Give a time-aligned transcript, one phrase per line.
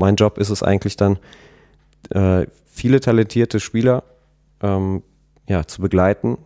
[0.00, 1.18] mein Job ist es eigentlich dann,
[2.10, 4.02] äh, viele talentierte Spieler
[4.62, 5.02] ähm,
[5.48, 6.38] ja, zu begleiten,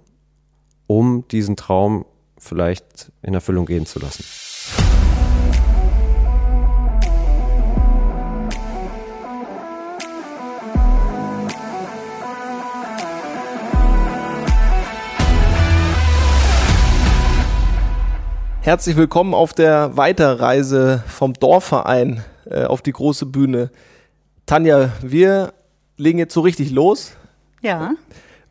[0.87, 2.05] um diesen Traum
[2.37, 4.25] vielleicht in Erfüllung gehen zu lassen.
[18.65, 23.71] Herzlich willkommen auf der Weiterreise vom Dorfverein äh, auf die große Bühne.
[24.47, 25.53] Tanja, wir
[25.99, 27.13] legen jetzt so richtig los.
[27.61, 27.93] Ja.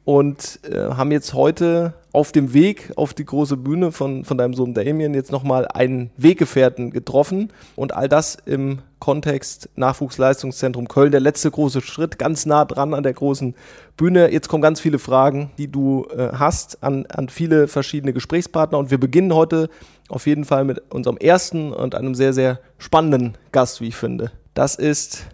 [0.05, 4.53] Und äh, haben jetzt heute auf dem Weg auf die große Bühne von, von deinem
[4.53, 7.51] Sohn Damien jetzt nochmal einen Weggefährten getroffen.
[7.75, 11.11] Und all das im Kontext Nachwuchsleistungszentrum Köln.
[11.11, 13.55] Der letzte große Schritt, ganz nah dran an der großen
[13.97, 14.31] Bühne.
[14.31, 18.77] Jetzt kommen ganz viele Fragen, die du äh, hast an, an viele verschiedene Gesprächspartner.
[18.77, 19.69] Und wir beginnen heute
[20.07, 24.31] auf jeden Fall mit unserem ersten und einem sehr, sehr spannenden Gast, wie ich finde.
[24.53, 25.25] Das ist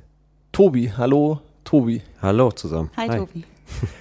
[0.52, 0.94] Tobi.
[0.96, 2.02] Hallo, Tobi.
[2.22, 2.90] Hallo zusammen.
[2.96, 3.18] Hi, Hi.
[3.20, 3.44] Tobi.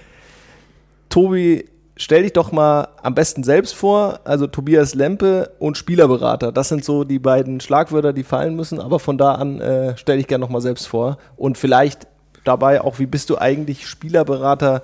[1.09, 1.65] Tobi,
[1.97, 4.21] stell dich doch mal am besten selbst vor.
[4.23, 6.51] Also Tobias Lempe und Spielerberater.
[6.51, 8.79] Das sind so die beiden Schlagwörter, die fallen müssen.
[8.79, 11.17] Aber von da an äh, stell dich gerne noch mal selbst vor.
[11.35, 12.07] Und vielleicht
[12.43, 14.83] dabei auch, wie bist du eigentlich Spielerberater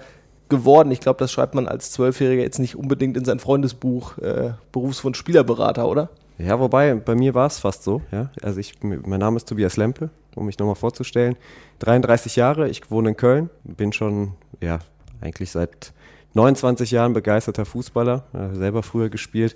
[0.50, 0.92] geworden?
[0.92, 5.18] Ich glaube, das schreibt man als Zwölfjähriger jetzt nicht unbedingt in sein Freundesbuch äh, Berufswunsch
[5.18, 6.10] Spielerberater, oder?
[6.38, 8.02] Ja, wobei, bei mir war es fast so.
[8.12, 8.30] Ja?
[8.42, 11.36] Also ich, mein Name ist Tobias Lempe, um mich nochmal vorzustellen.
[11.80, 14.80] 33 Jahre, ich wohne in Köln, bin schon, ja,
[15.22, 15.94] eigentlich seit
[16.34, 19.56] 29 Jahren begeisterter Fußballer, selber früher gespielt.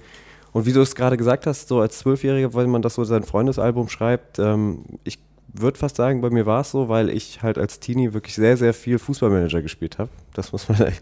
[0.52, 3.08] Und wie du es gerade gesagt hast, so als Zwölfjähriger, wenn man das so in
[3.08, 5.20] sein Freundesalbum schreibt, ähm, ich
[5.54, 8.56] würde fast sagen, bei mir war es so, weil ich halt als Teenie wirklich sehr,
[8.56, 10.10] sehr viel Fußballmanager gespielt habe.
[10.34, 10.94] Das muss man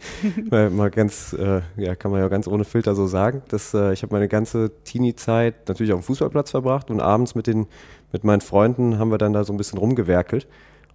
[0.76, 3.42] mal ganz, äh, ja, kann man ja ganz ohne Filter so sagen.
[3.50, 7.48] Das, äh, ich habe meine ganze Teenie-Zeit natürlich auf dem Fußballplatz verbracht und abends mit
[7.48, 7.68] den,
[8.12, 10.48] mit meinen Freunden haben wir dann da so ein bisschen rumgewerkelt.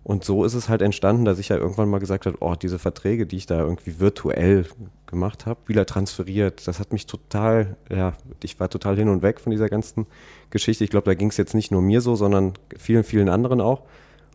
[0.05, 2.79] Und so ist es halt entstanden, dass ich ja irgendwann mal gesagt habe, oh, diese
[2.79, 4.67] Verträge, die ich da irgendwie virtuell
[5.07, 9.39] gemacht habe, Spieler transferiert, das hat mich total, ja, ich war total hin und weg
[9.39, 10.07] von dieser ganzen
[10.51, 10.83] Geschichte.
[10.83, 13.83] Ich glaube, da ging es jetzt nicht nur mir so, sondern vielen, vielen anderen auch.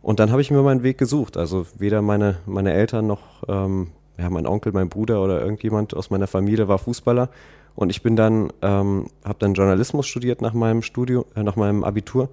[0.02, 1.36] Und dann habe ich mir meinen Weg gesucht.
[1.36, 3.88] Also weder meine, meine Eltern noch ähm,
[4.18, 7.30] ja, mein Onkel, mein Bruder oder irgendjemand aus meiner Familie war Fußballer.
[7.75, 11.84] Und ich bin dann, ähm, habe dann Journalismus studiert nach meinem Studium, äh, nach meinem
[11.84, 12.30] Abitur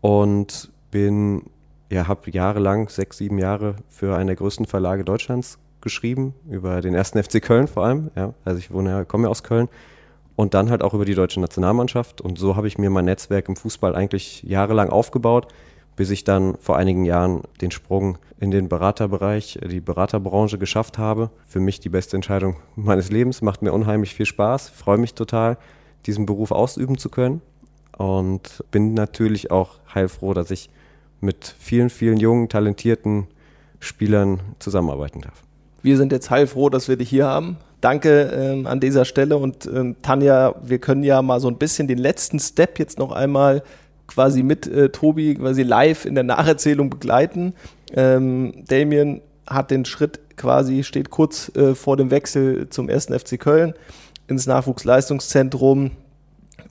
[0.00, 1.42] und bin
[1.90, 6.94] ja, habe jahrelang, sechs, sieben Jahre für einen der größten Verlage Deutschlands geschrieben, über den
[6.94, 8.10] ersten FC Köln vor allem.
[8.14, 8.34] Ja.
[8.44, 9.68] Also ich wohne, komme ja aus Köln.
[10.36, 12.20] Und dann halt auch über die deutsche Nationalmannschaft.
[12.20, 15.48] Und so habe ich mir mein Netzwerk im Fußball eigentlich jahrelang aufgebaut,
[15.96, 21.30] bis ich dann vor einigen Jahren den Sprung in den Beraterbereich, die Beraterbranche geschafft habe.
[21.46, 23.42] Für mich die beste Entscheidung meines Lebens.
[23.42, 24.68] Macht mir unheimlich viel Spaß.
[24.68, 25.58] Freue mich total,
[26.06, 27.40] diesen Beruf ausüben zu können.
[27.96, 30.70] Und bin natürlich auch heilfroh, dass ich
[31.20, 33.26] mit vielen, vielen jungen, talentierten
[33.80, 35.42] Spielern zusammenarbeiten darf.
[35.82, 37.56] Wir sind jetzt heilfroh, dass wir dich hier haben.
[37.80, 41.86] Danke ähm, an dieser Stelle und ähm, Tanja, wir können ja mal so ein bisschen
[41.86, 43.62] den letzten Step jetzt noch einmal
[44.08, 47.54] quasi mit äh, Tobi quasi live in der Nacherzählung begleiten.
[47.94, 53.38] Ähm, Damien hat den Schritt quasi, steht kurz äh, vor dem Wechsel zum ersten FC
[53.38, 53.74] Köln
[54.26, 55.92] ins Nachwuchsleistungszentrum.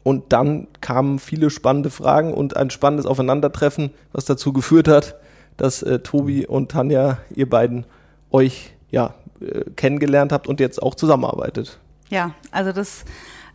[0.07, 5.15] Und dann kamen viele spannende Fragen und ein spannendes Aufeinandertreffen, was dazu geführt hat,
[5.57, 7.83] dass äh, Tobi und Tanja, ihr beiden,
[8.31, 11.77] euch ja, äh, kennengelernt habt und jetzt auch zusammenarbeitet.
[12.09, 13.03] Ja, also das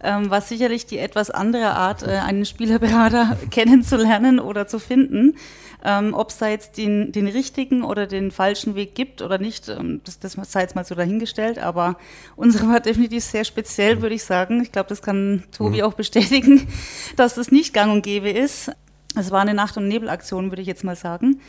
[0.03, 5.37] ähm, war sicherlich die etwas andere Art, äh, einen Spielerberater kennenzulernen oder zu finden.
[5.85, 9.69] Ähm, Ob es da jetzt den, den richtigen oder den falschen Weg gibt oder nicht,
[9.69, 11.59] ähm, das, das sei jetzt mal so dahingestellt.
[11.59, 11.97] Aber
[12.37, 14.63] unsere war definitiv sehr speziell, würde ich sagen.
[14.63, 15.83] Ich glaube, das kann Tobi mhm.
[15.83, 16.69] auch bestätigen,
[17.17, 18.71] dass das nicht gang und gäbe ist.
[19.17, 21.41] Es war eine Nacht- und Nebelaktion, würde ich jetzt mal sagen.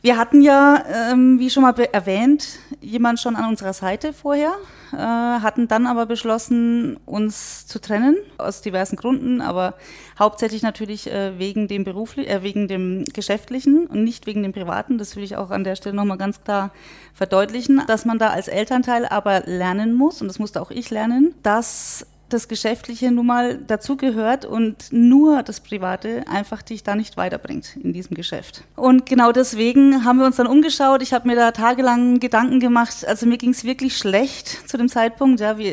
[0.00, 4.52] Wir hatten ja, ähm, wie schon mal erwähnt, jemand schon an unserer Seite vorher,
[4.92, 9.74] äh, hatten dann aber beschlossen, uns zu trennen, aus diversen Gründen, aber
[10.16, 14.98] hauptsächlich natürlich äh, wegen, dem Berufli äh, wegen dem Geschäftlichen und nicht wegen dem Privaten.
[14.98, 16.70] Das will ich auch an der Stelle nochmal ganz klar
[17.12, 21.34] verdeutlichen, dass man da als Elternteil aber lernen muss, und das musste auch ich lernen,
[21.42, 27.76] dass das Geschäftliche nun mal dazugehört und nur das Private einfach dich da nicht weiterbringt
[27.76, 28.64] in diesem Geschäft.
[28.76, 31.02] Und genau deswegen haben wir uns dann umgeschaut.
[31.02, 33.06] Ich habe mir da tagelang Gedanken gemacht.
[33.06, 35.40] Also mir ging es wirklich schlecht zu dem Zeitpunkt.
[35.40, 35.72] Ja, wie,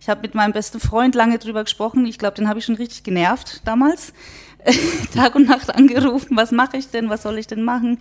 [0.00, 2.06] ich habe mit meinem besten Freund lange drüber gesprochen.
[2.06, 4.12] Ich glaube, den habe ich schon richtig genervt damals.
[5.14, 7.98] Tag und Nacht angerufen, was mache ich denn, was soll ich denn machen,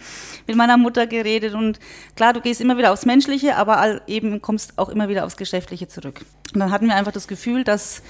[0.47, 1.79] mit meiner Mutter geredet und
[2.15, 5.87] klar, du gehst immer wieder aufs Menschliche, aber eben kommst auch immer wieder aufs Geschäftliche
[5.87, 6.21] zurück.
[6.53, 8.01] Und dann hatten wir einfach das Gefühl, dass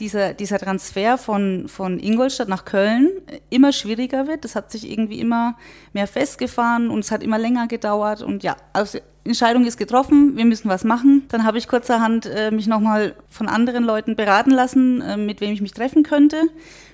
[0.00, 3.10] dieser, dieser Transfer von, von Ingolstadt nach Köln
[3.50, 4.44] immer schwieriger wird.
[4.44, 5.56] Das hat sich irgendwie immer
[5.92, 8.22] mehr festgefahren und es hat immer länger gedauert.
[8.22, 11.24] Und ja, also Entscheidung ist getroffen, wir müssen was machen.
[11.28, 15.52] Dann habe ich kurzerhand äh, mich nochmal von anderen Leuten beraten lassen, äh, mit wem
[15.52, 16.42] ich mich treffen könnte.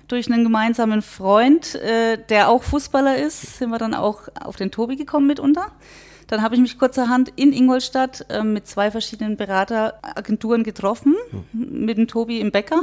[0.09, 4.71] Durch einen gemeinsamen Freund, äh, der auch Fußballer ist, sind wir dann auch auf den
[4.71, 5.67] Tobi gekommen mitunter.
[6.27, 11.15] Dann habe ich mich kurzerhand in Ingolstadt äh, mit zwei verschiedenen Berateragenturen getroffen.
[11.53, 11.85] Mhm.
[11.85, 12.83] Mit dem Tobi im Bäcker,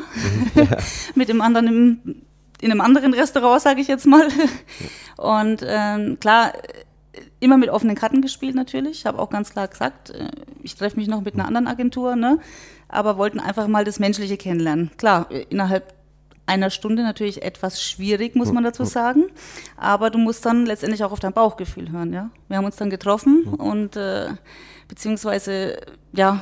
[0.56, 0.68] mhm.
[1.16, 2.21] mit dem anderen im,
[2.62, 4.27] in einem anderen Restaurant, sage ich jetzt mal.
[5.18, 6.54] Und ähm, klar,
[7.39, 9.00] immer mit offenen Karten gespielt natürlich.
[9.00, 10.30] Ich habe auch ganz klar gesagt, äh,
[10.62, 12.39] ich treffe mich noch mit einer anderen Agentur, ne?
[12.88, 14.92] aber wollten einfach mal das Menschliche kennenlernen.
[14.98, 15.94] Klar, innerhalb
[16.50, 19.25] einer Stunde natürlich etwas schwierig, muss man dazu sagen.
[19.78, 22.12] Aber du musst dann letztendlich auch auf dein Bauchgefühl hören.
[22.12, 22.31] Ja?
[22.48, 24.30] Wir haben uns dann getroffen und äh,
[24.88, 25.78] beziehungsweise,
[26.12, 26.42] ja,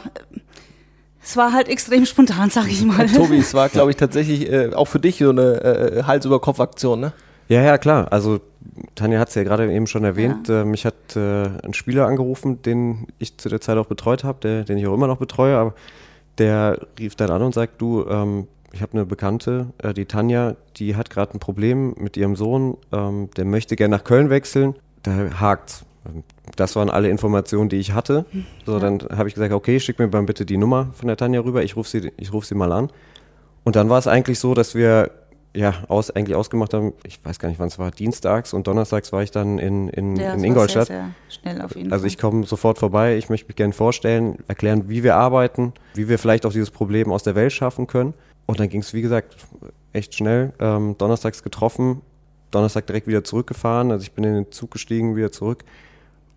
[1.21, 3.05] es war halt extrem spontan, sage ich mal.
[3.07, 7.11] Tobi, es war, glaube ich, tatsächlich äh, auch für dich so eine äh, Hals-über-Kopf-Aktion, ne?
[7.49, 8.11] Ja, ja, klar.
[8.11, 8.39] Also
[8.95, 10.47] Tanja hat es ja gerade eben schon erwähnt.
[10.47, 10.61] Ja.
[10.61, 14.63] Äh, mich hat äh, ein Spieler angerufen, den ich zu der Zeit auch betreut habe,
[14.63, 15.73] den ich auch immer noch betreue, aber
[16.37, 20.55] der rief dann an und sagt, du, ähm, ich habe eine Bekannte, äh, die Tanja,
[20.75, 24.75] die hat gerade ein Problem mit ihrem Sohn, ähm, der möchte gerne nach Köln wechseln,
[25.01, 25.83] da hakt.
[26.55, 28.25] Das waren alle Informationen, die ich hatte.
[28.65, 28.79] So, ja.
[28.79, 31.63] dann habe ich gesagt, okay, schick mir mal bitte die Nummer von der Tanja rüber,
[31.63, 32.91] ich rufe sie, ich ruf sie mal an.
[33.63, 35.09] Und dann war es eigentlich so, dass wir
[35.57, 39.11] ja, aus, eigentlich ausgemacht haben, ich weiß gar nicht, wann es war, dienstags und donnerstags
[39.11, 40.87] war ich dann in, in, ja, in Ingolstadt.
[40.87, 44.37] Sehr, sehr schnell auf jeden also ich komme sofort vorbei, ich möchte mich gerne vorstellen,
[44.47, 48.13] erklären, wie wir arbeiten, wie wir vielleicht auch dieses Problem aus der Welt schaffen können.
[48.47, 49.35] Und dann ging es, wie gesagt,
[49.93, 50.53] echt schnell.
[50.59, 52.01] Ähm, donnerstags getroffen,
[52.49, 53.91] Donnerstag direkt wieder zurückgefahren.
[53.91, 55.63] Also ich bin in den Zug gestiegen, wieder zurück.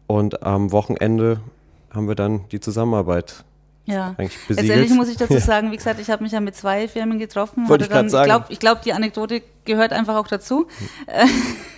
[0.07, 1.41] Und am Wochenende
[1.91, 3.45] haben wir dann die Zusammenarbeit
[3.91, 4.15] ja.
[4.49, 7.69] Letztendlich muss ich dazu sagen, wie gesagt, ich habe mich ja mit zwei Firmen getroffen.
[7.69, 8.45] Wollte ich gerade sagen.
[8.49, 10.69] Ich glaube, glaub, die Anekdote gehört einfach auch dazu,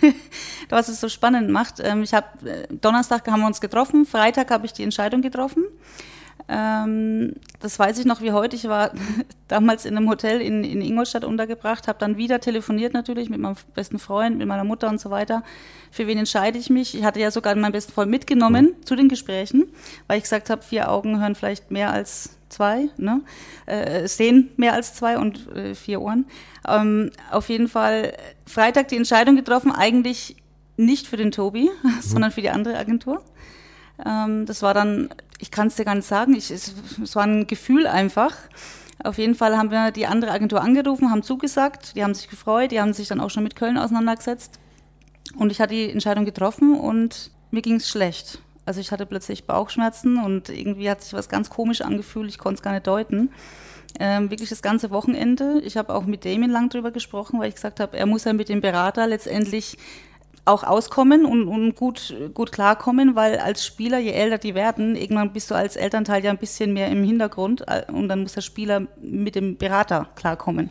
[0.01, 0.13] hm.
[0.69, 1.75] was es so spannend macht.
[1.79, 5.63] Ähm, ich habe äh, Donnerstag haben wir uns getroffen, Freitag habe ich die Entscheidung getroffen.
[6.49, 8.55] Ähm, das weiß ich noch wie heute.
[8.55, 8.91] Ich war
[9.47, 13.55] damals in einem Hotel in, in Ingolstadt untergebracht, habe dann wieder telefoniert natürlich mit meinem
[13.73, 15.43] besten Freund, mit meiner Mutter und so weiter.
[15.91, 16.95] Für wen entscheide ich mich?
[16.95, 18.85] Ich hatte ja sogar meinen besten Freund mitgenommen mhm.
[18.85, 19.67] zu den Gesprächen,
[20.07, 23.21] weil ich gesagt habe, vier Augen hören vielleicht mehr als zwei, ne?
[23.65, 26.25] äh, sehen mehr als zwei und äh, vier Ohren.
[26.67, 28.13] Ähm, auf jeden Fall
[28.45, 30.35] Freitag die Entscheidung getroffen, eigentlich
[30.77, 32.01] nicht für den Tobi, mhm.
[32.01, 33.23] sondern für die andere Agentur.
[34.05, 35.09] Ähm, das war dann
[35.43, 36.73] ich kann es dir gar nicht sagen, ich, es,
[37.03, 38.33] es war ein Gefühl einfach.
[39.03, 42.71] Auf jeden Fall haben wir die andere Agentur angerufen, haben zugesagt, die haben sich gefreut,
[42.71, 44.61] die haben sich dann auch schon mit Köln auseinandergesetzt.
[45.37, 48.39] Und ich hatte die Entscheidung getroffen und mir ging es schlecht.
[48.65, 52.59] Also ich hatte plötzlich Bauchschmerzen und irgendwie hat sich was ganz komisch angefühlt, ich konnte
[52.59, 53.29] es gar nicht deuten.
[53.99, 55.61] Ähm, wirklich das ganze Wochenende.
[55.65, 58.31] Ich habe auch mit Damien lang drüber gesprochen, weil ich gesagt habe, er muss ja
[58.31, 59.77] mit dem Berater letztendlich
[60.45, 65.31] auch auskommen und, und gut, gut klarkommen, weil als Spieler, je älter die werden, irgendwann
[65.31, 68.41] bist du als Elternteil ja ein bisschen mehr im Hintergrund äh, und dann muss der
[68.41, 70.69] Spieler mit dem Berater klarkommen.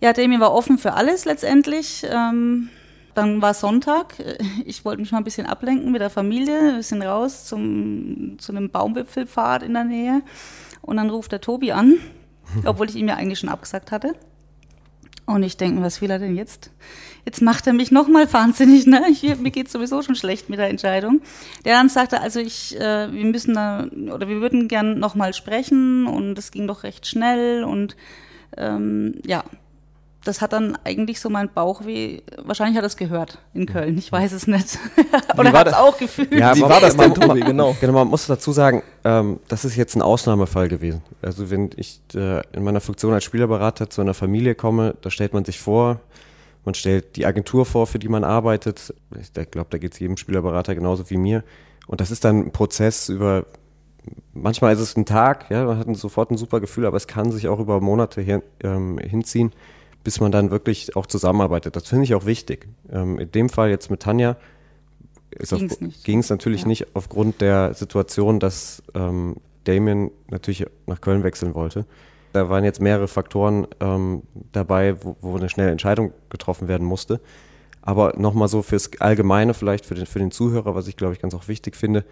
[0.00, 2.06] Ja, Damien war offen für alles letztendlich.
[2.10, 2.68] Ähm,
[3.14, 4.14] dann war Sonntag.
[4.66, 6.74] Ich wollte mich mal ein bisschen ablenken mit der Familie.
[6.74, 10.22] Wir sind raus zum, zu einem Baumwipfelpfad in der Nähe.
[10.82, 11.94] Und dann ruft der Tobi an,
[12.64, 14.14] obwohl ich ihm ja eigentlich schon abgesagt hatte.
[15.24, 16.70] Und ich denke, was will er denn jetzt?
[17.26, 19.02] Jetzt macht er mich nochmal wahnsinnig, ne?
[19.10, 21.20] Ich, mir geht sowieso schon schlecht mit der Entscheidung.
[21.64, 23.84] Der dann sagte, also ich, äh, wir müssen da,
[24.14, 27.96] oder wir würden gern nochmal sprechen und es ging doch recht schnell und
[28.56, 29.42] ähm, ja,
[30.22, 34.10] das hat dann eigentlich so mein Bauchweh, wahrscheinlich hat er es gehört in Köln, ich
[34.10, 34.78] weiß es nicht.
[35.38, 36.32] Oder hat es auch gefühlt.
[36.32, 37.40] Ja, Wie war das denn, Tobi?
[37.40, 37.76] Genau.
[37.80, 41.02] genau, man muss dazu sagen, ähm, das ist jetzt ein Ausnahmefall gewesen.
[41.22, 45.32] Also wenn ich äh, in meiner Funktion als Spielerberater zu einer Familie komme, da stellt
[45.32, 46.00] man sich vor,
[46.66, 48.94] man stellt die Agentur vor, für die man arbeitet.
[49.18, 51.42] Ich glaube, da geht es jedem Spielerberater genauso wie mir.
[51.86, 53.46] Und das ist dann ein Prozess über,
[54.34, 57.32] manchmal ist es ein Tag, ja, man hat sofort ein super Gefühl, aber es kann
[57.32, 59.52] sich auch über Monate hin, ähm, hinziehen
[60.06, 61.74] bis man dann wirklich auch zusammenarbeitet.
[61.74, 62.68] Das finde ich auch wichtig.
[62.92, 64.36] Ähm, in dem Fall jetzt mit Tanja
[66.04, 66.68] ging es natürlich ja.
[66.68, 71.86] nicht aufgrund der Situation, dass ähm, Damien natürlich nach Köln wechseln wollte.
[72.36, 77.20] Da waren jetzt mehrere Faktoren ähm, dabei, wo, wo, eine schnelle Entscheidung getroffen werden musste.
[77.80, 81.20] Aber nochmal so fürs Allgemeine, vielleicht für den, für den Zuhörer, was ich glaube ich
[81.20, 82.04] ganz auch wichtig finde,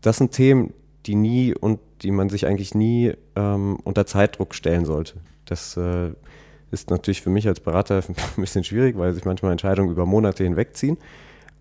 [0.00, 0.72] das sind Themen,
[1.06, 5.14] die nie und die man sich eigentlich nie ähm, unter Zeitdruck stellen sollte.
[5.44, 6.10] Das äh,
[6.72, 8.02] ist natürlich für mich als Berater
[8.36, 10.98] ein bisschen schwierig, weil sich manchmal Entscheidungen über Monate hinwegziehen.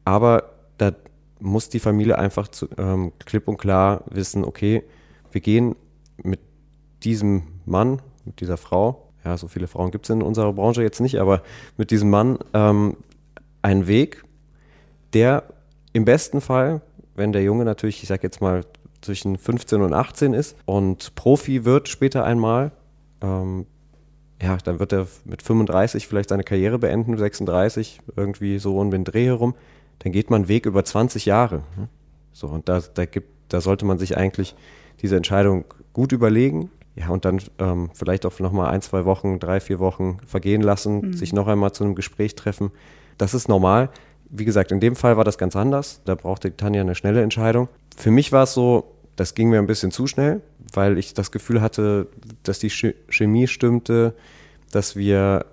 [0.06, 0.92] Aber da
[1.40, 4.84] muss die Familie einfach zu, ähm, klipp und klar wissen, okay,
[5.32, 5.76] wir gehen
[6.24, 6.40] mit
[7.04, 11.02] diesem Mann, mit dieser Frau, ja, so viele Frauen gibt es in unserer Branche jetzt
[11.02, 11.42] nicht, aber
[11.76, 12.98] mit diesem Mann ähm,
[13.62, 14.24] einen Weg,
[15.14, 15.44] der
[15.94, 16.82] im besten Fall,
[17.16, 18.64] wenn der Junge natürlich, ich sag jetzt mal,
[19.02, 22.72] zwischen 15 und 18 ist und Profi wird später einmal,
[23.22, 23.66] ähm,
[24.42, 29.04] ja, dann wird er mit 35 vielleicht seine Karriere beenden, 36, irgendwie so um den
[29.04, 29.56] Dreh herum.
[30.00, 31.64] Dann geht man Weg über 20 Jahre.
[31.76, 31.90] Ne?
[32.34, 34.56] So, und da, da, gibt, da sollte man sich eigentlich
[35.02, 36.70] diese Entscheidung gut überlegen.
[36.98, 41.02] Ja, und dann ähm, vielleicht auch nochmal ein, zwei Wochen, drei, vier Wochen vergehen lassen,
[41.02, 41.14] mhm.
[41.14, 42.72] sich noch einmal zu einem Gespräch treffen.
[43.20, 43.90] Das ist normal.
[44.30, 46.02] Wie gesagt, in dem Fall war das ganz anders.
[46.06, 47.70] Da brauchte Tanja eine schnelle Entscheidung.
[47.96, 50.42] Für mich war es so, das ging mir ein bisschen zu schnell,
[50.74, 52.08] weil ich das Gefühl hatte,
[52.42, 54.16] dass die Chemie stimmte,
[54.72, 55.46] dass wir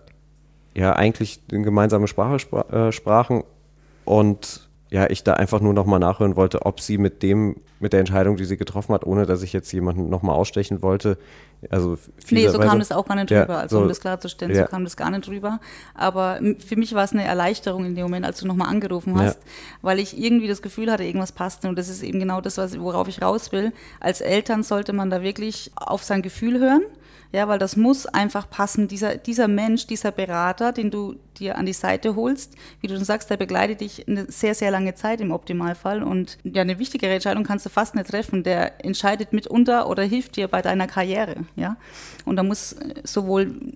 [0.75, 3.45] ja eigentlich eine gemeinsame Sprache spra äh, sprachen
[4.07, 4.64] und
[4.95, 8.37] ja, ich da einfach nur nochmal nachhören wollte, ob sie mit dem, mit der Entscheidung,
[8.37, 11.19] die sie getroffen hat, ohne dass ich jetzt jemanden nochmal ausstechen wollte.
[11.69, 11.99] Also
[12.31, 14.63] nee, so kam das auch gar nicht ja, drüber, also so, um das klarzustellen, ja.
[14.63, 15.59] so kam das gar nicht drüber.
[15.95, 19.39] Aber für mich war es eine Erleichterung in dem Moment, als du nochmal angerufen hast,
[19.39, 19.49] ja.
[19.83, 21.65] weil ich irgendwie das Gefühl hatte, irgendwas passt.
[21.65, 23.73] Und das ist eben genau das, was, worauf ich raus will.
[23.99, 26.83] Als Eltern sollte man da wirklich auf sein Gefühl hören
[27.35, 28.87] ja, weil das muss einfach passen.
[28.87, 33.03] Dieser, dieser Mensch, dieser Berater, den du dir an die Seite holst, wie du schon
[33.05, 36.05] sagst, der begleitet dich eine sehr, sehr lange Zeit im Optimalfall.
[36.05, 38.45] Und ja, eine wichtigere Entscheidung kannst du fast nicht treffen.
[38.45, 41.39] Der entscheidet mitunter oder hilft dir bei deiner Karriere.
[41.57, 41.77] Ja,
[42.25, 43.73] und da muss sowohl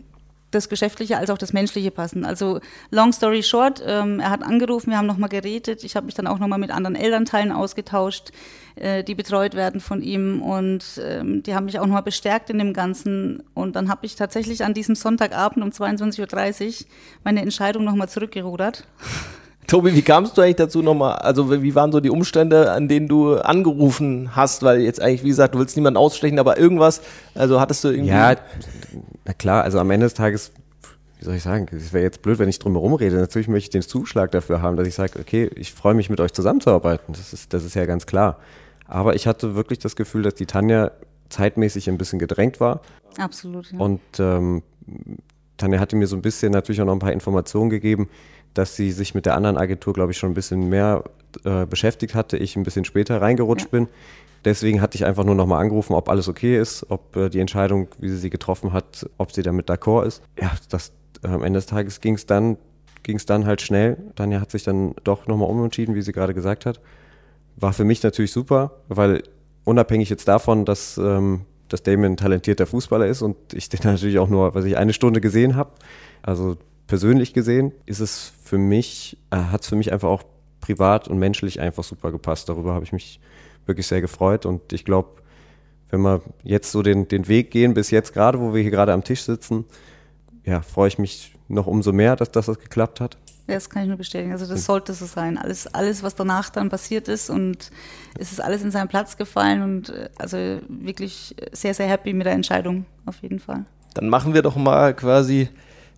[0.50, 2.24] das Geschäftliche als auch das Menschliche passen.
[2.24, 5.84] Also long story short, ähm, er hat angerufen, wir haben nochmal geredet.
[5.84, 8.30] Ich habe mich dann auch nochmal mit anderen Elternteilen ausgetauscht,
[8.76, 12.58] äh, die betreut werden von ihm und ähm, die haben mich auch nochmal bestärkt in
[12.58, 13.42] dem Ganzen.
[13.54, 16.86] Und dann habe ich tatsächlich an diesem Sonntagabend um 22.30 Uhr
[17.24, 18.86] meine Entscheidung nochmal zurückgerudert.
[19.68, 21.16] Tobi, wie kamst du eigentlich dazu nochmal?
[21.16, 24.62] Also, wie waren so die Umstände, an denen du angerufen hast?
[24.62, 27.02] Weil jetzt eigentlich, wie gesagt, du willst niemanden ausstechen, aber irgendwas,
[27.34, 28.10] also hattest du irgendwie.
[28.10, 28.34] Ja,
[29.26, 30.52] na klar, also am Ende des Tages,
[31.18, 33.16] wie soll ich sagen, es wäre jetzt blöd, wenn ich drum herum rede.
[33.16, 36.18] Natürlich möchte ich den Zuschlag dafür haben, dass ich sage, okay, ich freue mich mit
[36.20, 37.12] euch zusammenzuarbeiten.
[37.14, 38.38] Das ist, das ist ja ganz klar.
[38.86, 40.92] Aber ich hatte wirklich das Gefühl, dass die Tanja
[41.28, 42.80] zeitmäßig ein bisschen gedrängt war.
[43.18, 43.70] Absolut.
[43.70, 43.78] Ja.
[43.78, 44.62] Und ähm,
[45.58, 48.08] Tanja hatte mir so ein bisschen natürlich auch noch ein paar Informationen gegeben,
[48.58, 51.04] dass sie sich mit der anderen Agentur, glaube ich, schon ein bisschen mehr
[51.44, 52.36] äh, beschäftigt hatte.
[52.36, 53.78] Ich ein bisschen später reingerutscht ja.
[53.78, 53.88] bin.
[54.44, 57.86] Deswegen hatte ich einfach nur nochmal angerufen, ob alles okay ist, ob äh, die Entscheidung,
[58.00, 60.22] wie sie sie getroffen hat, ob sie damit d'accord ist.
[60.40, 60.90] Ja, das,
[61.22, 62.56] äh, am Ende des Tages ging es dann,
[63.04, 63.96] ging's dann halt schnell.
[64.16, 66.80] Tanja hat sich dann doch nochmal umentschieden, wie sie gerade gesagt hat.
[67.54, 69.22] War für mich natürlich super, weil
[69.62, 74.18] unabhängig jetzt davon, dass, ähm, dass Damien ein talentierter Fußballer ist und ich den natürlich
[74.18, 75.70] auch nur, was ich eine Stunde gesehen habe,
[76.22, 76.56] also
[76.88, 80.24] persönlich gesehen, ist es für mich, äh, hat es für mich einfach auch
[80.60, 82.48] privat und menschlich einfach super gepasst.
[82.48, 83.20] Darüber habe ich mich
[83.66, 85.22] wirklich sehr gefreut und ich glaube,
[85.90, 88.92] wenn wir jetzt so den, den Weg gehen bis jetzt gerade, wo wir hier gerade
[88.92, 89.64] am Tisch sitzen,
[90.44, 93.16] ja, freue ich mich noch umso mehr, dass, dass das geklappt hat.
[93.46, 94.32] Ja, das kann ich nur bestätigen.
[94.32, 95.38] Also das sollte so sein.
[95.38, 97.70] Alles, alles, was danach dann passiert ist und
[98.18, 100.36] es ist alles in seinen Platz gefallen und äh, also
[100.68, 103.64] wirklich sehr, sehr happy mit der Entscheidung auf jeden Fall.
[103.94, 105.48] Dann machen wir doch mal quasi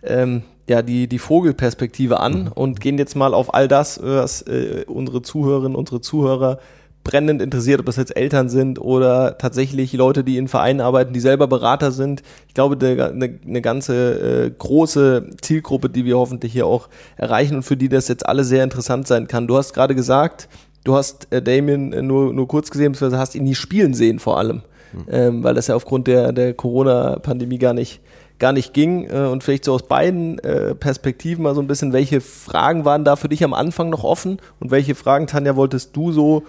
[0.05, 2.53] ähm, ja, die, die Vogelperspektive an mhm.
[2.55, 6.61] und gehen jetzt mal auf all das, was äh, unsere Zuhörerinnen, unsere Zuhörer
[7.03, 11.19] brennend interessiert, ob das jetzt Eltern sind oder tatsächlich Leute, die in Vereinen arbeiten, die
[11.19, 12.23] selber Berater sind.
[12.47, 17.63] Ich glaube, eine, eine ganze äh, große Zielgruppe, die wir hoffentlich hier auch erreichen und
[17.65, 19.49] für die das jetzt alle sehr interessant sein kann.
[19.49, 20.49] Du hast gerade gesagt,
[20.85, 24.21] du hast äh, Damien äh, nur, nur kurz gesehen, beziehungsweise hast ihn nie spielen sehen
[24.21, 24.63] vor allem,
[24.93, 25.05] mhm.
[25.11, 28.01] ähm, weil das ja aufgrund der, der Corona-Pandemie gar nicht
[28.41, 31.93] gar nicht ging äh, und vielleicht so aus beiden äh, Perspektiven mal so ein bisschen,
[31.93, 35.95] welche Fragen waren da für dich am Anfang noch offen und welche Fragen, Tanja, wolltest
[35.95, 36.43] du so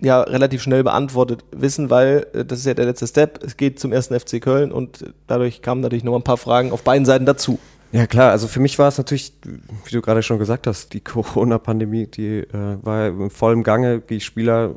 [0.00, 3.42] ja relativ schnell beantwortet wissen, weil äh, das ist ja der letzte Step.
[3.44, 6.82] Es geht zum ersten FC Köln und dadurch kamen natürlich noch ein paar Fragen auf
[6.82, 7.58] beiden Seiten dazu.
[7.92, 11.00] Ja klar, also für mich war es natürlich, wie du gerade schon gesagt hast, die
[11.04, 14.00] Corona-Pandemie, die äh, war im vollen Gange.
[14.00, 14.76] Die Spieler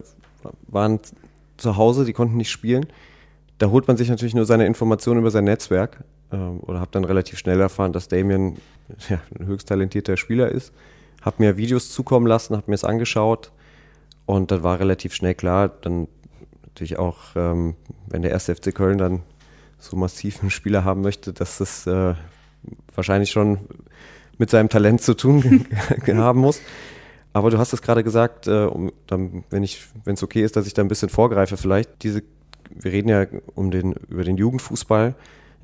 [0.68, 1.00] waren
[1.58, 2.88] zu Hause, die konnten nicht spielen.
[3.58, 7.04] Da holt man sich natürlich nur seine Informationen über sein Netzwerk äh, oder habe dann
[7.04, 8.58] relativ schnell erfahren, dass Damien
[9.10, 10.74] ja, ein höchst talentierter Spieler ist.
[11.22, 13.52] Habe mir Videos zukommen lassen, habe mir es angeschaut,
[14.26, 16.08] und dann war relativ schnell klar, dann
[16.64, 17.76] natürlich auch, ähm,
[18.08, 19.22] wenn der erste FC Köln dann
[19.78, 22.16] so massiv einen Spieler haben möchte, dass das äh,
[22.96, 23.60] wahrscheinlich schon
[24.38, 25.68] mit seinem Talent zu tun
[26.08, 26.60] haben muss.
[27.34, 30.56] Aber du hast es gerade gesagt, äh, um, dann, wenn ich, wenn es okay ist,
[30.56, 32.24] dass ich da ein bisschen vorgreife, vielleicht diese,
[32.70, 35.16] wir reden ja um den, über den Jugendfußball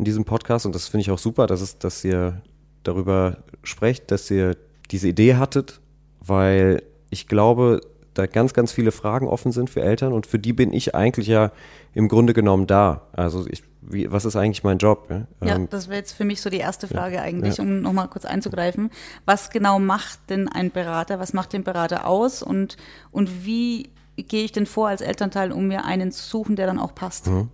[0.02, 2.42] in diesem Podcast und das finde ich auch super, dass es, dass ihr
[2.82, 4.58] darüber sprecht, dass ihr
[4.90, 5.80] diese Idee hattet,
[6.20, 6.82] weil
[7.12, 7.82] ich glaube,
[8.16, 11.28] da ganz, ganz viele Fragen offen sind für Eltern und für die bin ich eigentlich
[11.28, 11.52] ja
[11.94, 13.04] im Grunde genommen da.
[13.14, 15.06] Also ich, wie, was ist eigentlich mein Job?
[15.12, 17.64] Ja, ja ähm, das wäre jetzt für mich so die erste Frage ja, eigentlich, ja.
[17.64, 18.90] um nochmal kurz einzugreifen.
[19.26, 21.20] Was genau macht denn ein Berater?
[21.20, 22.76] Was macht den Berater aus und,
[23.12, 26.80] und wie gehe ich denn vor als Elternteil, um mir einen zu suchen, der dann
[26.80, 27.28] auch passt?
[27.28, 27.50] Mhm.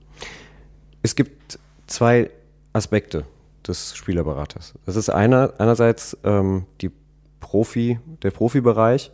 [1.04, 2.30] Es gibt zwei
[2.78, 3.26] Aspekte
[3.68, 4.74] des Spielerberaters.
[4.86, 6.92] Das ist einer, einerseits ähm, die
[7.40, 9.12] Profi, der Profibereich.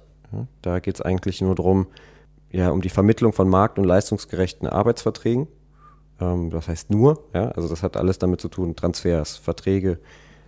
[0.62, 1.88] Da geht es eigentlich nur darum,
[2.52, 5.48] ja, um die Vermittlung von markt- und leistungsgerechten Arbeitsverträgen.
[6.20, 10.00] Ähm, das heißt nur, ja, also das hat alles damit zu tun, Transfers, Verträge.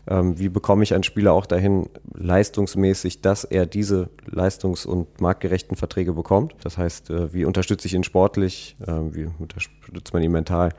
[0.08, 5.78] Ähm, wie bekomme ich einen Spieler auch dahin, leistungsmäßig, dass er diese leistungs- und marktgerechten
[5.78, 6.56] Verträge bekommt?
[6.64, 10.70] Das heißt, äh, wie unterstütze ich ihn sportlich, äh, wie unterstützt man ihn mental?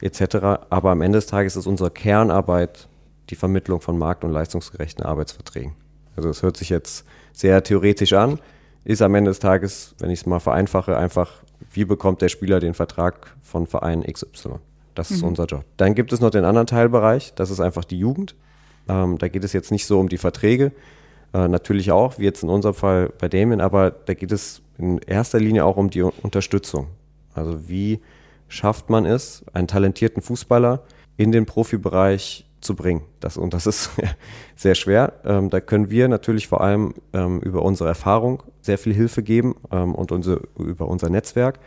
[0.00, 0.36] Etc.
[0.70, 2.88] Aber am Ende des Tages ist unsere Kernarbeit
[3.30, 5.72] die Vermittlung von markt- und leistungsgerechten Arbeitsverträgen.
[6.16, 8.38] Also es hört sich jetzt sehr theoretisch an,
[8.84, 11.32] ist am Ende des Tages, wenn ich es mal vereinfache, einfach,
[11.72, 14.54] wie bekommt der Spieler den Vertrag von Verein XY?
[14.94, 15.28] Das ist mhm.
[15.28, 15.64] unser Job.
[15.76, 18.34] Dann gibt es noch den anderen Teilbereich, das ist einfach die Jugend.
[18.88, 20.72] Ähm, da geht es jetzt nicht so um die Verträge,
[21.34, 24.98] äh, natürlich auch, wie jetzt in unserem Fall bei Damien, aber da geht es in
[24.98, 26.86] erster Linie auch um die Unterstützung.
[27.34, 28.00] Also wie
[28.48, 30.82] schafft man es, einen talentierten Fußballer
[31.16, 33.02] in den Profibereich zu bringen.
[33.20, 33.90] Das, und das ist
[34.56, 35.14] sehr schwer.
[35.24, 39.54] Ähm, da können wir natürlich vor allem ähm, über unsere Erfahrung sehr viel Hilfe geben
[39.70, 41.58] ähm, und unsere, über unser Netzwerk.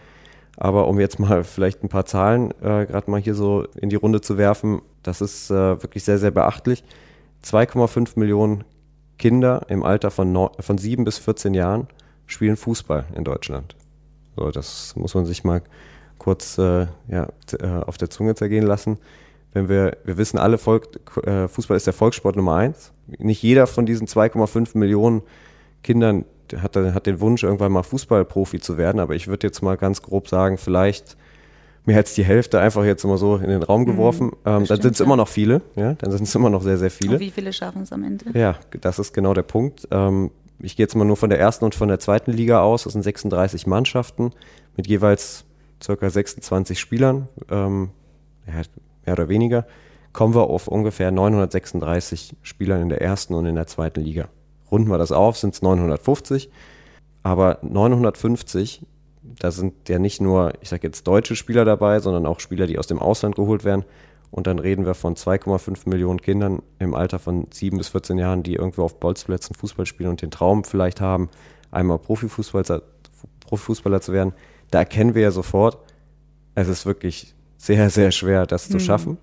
[0.57, 3.95] Aber um jetzt mal vielleicht ein paar Zahlen äh, gerade mal hier so in die
[3.95, 6.83] Runde zu werfen, das ist äh, wirklich sehr, sehr beachtlich.
[7.43, 8.65] 2,5 Millionen
[9.17, 11.87] Kinder im Alter von, no von 7 bis 14 Jahren
[12.25, 13.75] spielen Fußball in Deutschland.
[14.35, 15.61] So, das muss man sich mal
[16.19, 17.27] kurz äh, ja,
[17.59, 18.97] äh, auf der Zunge zergehen lassen.
[19.53, 22.91] Wenn wir, wir wissen alle, Volk, äh, Fußball ist der Volkssport Nummer eins.
[23.17, 25.23] Nicht jeder von diesen 2,5 Millionen
[25.81, 26.25] Kindern
[26.57, 30.01] hat, hat den Wunsch, irgendwann mal Fußballprofi zu werden, aber ich würde jetzt mal ganz
[30.01, 31.17] grob sagen, vielleicht
[31.85, 34.27] mehr als die Hälfte einfach jetzt immer so in den Raum mhm, geworfen.
[34.27, 35.05] Mhm, ähm, dann sind es ja.
[35.05, 37.13] immer noch viele, ja, dann sind es immer noch sehr, sehr viele.
[37.13, 38.25] Und wie viele schaffen es am Ende?
[38.37, 39.87] Ja, das ist genau der Punkt.
[39.91, 42.83] Ähm, ich gehe jetzt mal nur von der ersten und von der zweiten Liga aus.
[42.83, 44.31] Das sind 36 Mannschaften
[44.75, 45.45] mit jeweils
[45.81, 47.91] circa 26 Spielern, ähm,
[48.45, 49.65] mehr oder weniger,
[50.13, 54.27] kommen wir auf ungefähr 936 Spielern in der ersten und in der zweiten Liga.
[54.71, 56.49] Runden wir das auf, sind es 950.
[57.23, 58.85] Aber 950,
[59.21, 62.79] da sind ja nicht nur, ich sage jetzt deutsche Spieler dabei, sondern auch Spieler, die
[62.79, 63.85] aus dem Ausland geholt werden.
[64.31, 68.43] Und dann reden wir von 2,5 Millionen Kindern im Alter von 7 bis 14 Jahren,
[68.43, 71.29] die irgendwo auf Bolzplätzen Fußball spielen und den Traum vielleicht haben,
[71.71, 72.83] einmal Profifußballer,
[73.41, 74.33] Profifußballer zu werden
[74.71, 75.77] da erkennen wir ja sofort,
[76.55, 78.73] es ist wirklich sehr, sehr schwer, das mhm.
[78.73, 79.17] zu schaffen.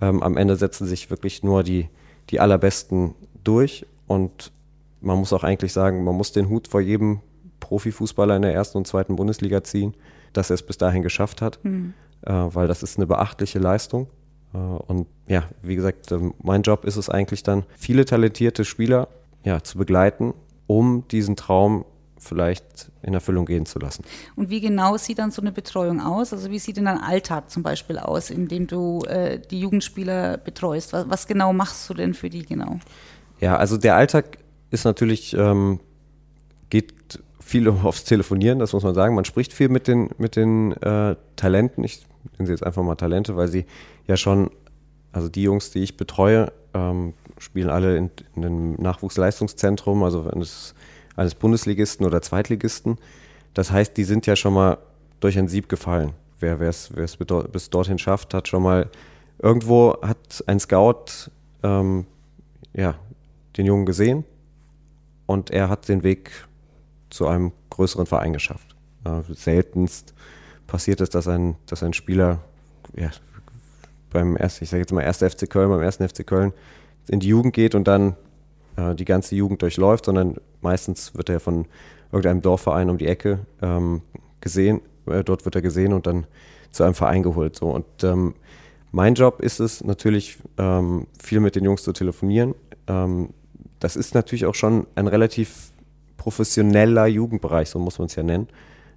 [0.00, 1.88] Ähm, am Ende setzen sich wirklich nur die,
[2.30, 4.52] die allerbesten durch und
[5.00, 7.20] man muss auch eigentlich sagen, man muss den Hut vor jedem
[7.60, 9.94] Profifußballer in der ersten und zweiten Bundesliga ziehen,
[10.32, 11.94] dass er es bis dahin geschafft hat, mhm.
[12.22, 14.08] äh, weil das ist eine beachtliche Leistung.
[14.54, 19.08] Äh, und ja, wie gesagt, äh, mein Job ist es eigentlich dann, viele talentierte Spieler
[19.44, 20.34] ja, zu begleiten,
[20.66, 21.84] um diesen Traum
[22.22, 24.04] vielleicht in Erfüllung gehen zu lassen.
[24.36, 26.32] Und wie genau sieht dann so eine Betreuung aus?
[26.32, 30.38] Also wie sieht denn dein Alltag zum Beispiel aus, in dem du äh, die Jugendspieler
[30.38, 30.92] betreust?
[30.92, 32.78] Was, was, genau machst du denn für die genau?
[33.40, 34.38] Ja, also der Alltag
[34.70, 35.80] ist natürlich, ähm,
[36.70, 36.94] geht
[37.40, 39.16] viel aufs Telefonieren, das muss man sagen.
[39.16, 41.82] Man spricht viel mit den, mit den äh, Talenten.
[41.82, 42.06] Ich
[42.38, 43.66] nenne sie jetzt einfach mal Talente, weil sie
[44.06, 44.50] ja schon,
[45.10, 50.04] also die Jungs, die ich betreue, ähm, spielen alle in, in einem Nachwuchsleistungszentrum.
[50.04, 50.74] Also wenn es
[51.16, 52.98] eines Bundesligisten oder Zweitligisten.
[53.54, 54.78] Das heißt, die sind ja schon mal
[55.20, 56.12] durch ein Sieb gefallen.
[56.40, 56.90] Wer es
[57.52, 58.90] bis dorthin schafft, hat schon mal
[59.38, 61.30] irgendwo hat ein Scout
[61.62, 62.06] ähm,
[62.74, 62.94] ja,
[63.56, 64.24] den Jungen gesehen
[65.26, 66.30] und er hat den Weg
[67.10, 68.74] zu einem größeren Verein geschafft.
[69.04, 70.14] Äh, seltenst
[70.66, 72.40] passiert es, dass ein, dass ein Spieler
[72.96, 73.10] ja,
[74.10, 75.18] beim ersten, ich sage jetzt mal 1.
[75.18, 76.52] FC Köln, beim ersten FC Köln
[77.08, 78.16] in die Jugend geht und dann
[78.76, 81.66] äh, die ganze Jugend durchläuft, sondern meistens wird er von
[82.10, 84.02] irgendeinem Dorfverein um die Ecke ähm,
[84.40, 86.26] gesehen, äh, dort wird er gesehen und dann
[86.70, 87.56] zu einem Verein geholt.
[87.56, 87.70] So.
[87.70, 88.34] Und ähm,
[88.90, 92.54] mein Job ist es natürlich, ähm, viel mit den Jungs zu telefonieren.
[92.86, 93.30] Ähm,
[93.78, 95.72] das ist natürlich auch schon ein relativ
[96.16, 98.48] professioneller Jugendbereich, so muss man es ja nennen.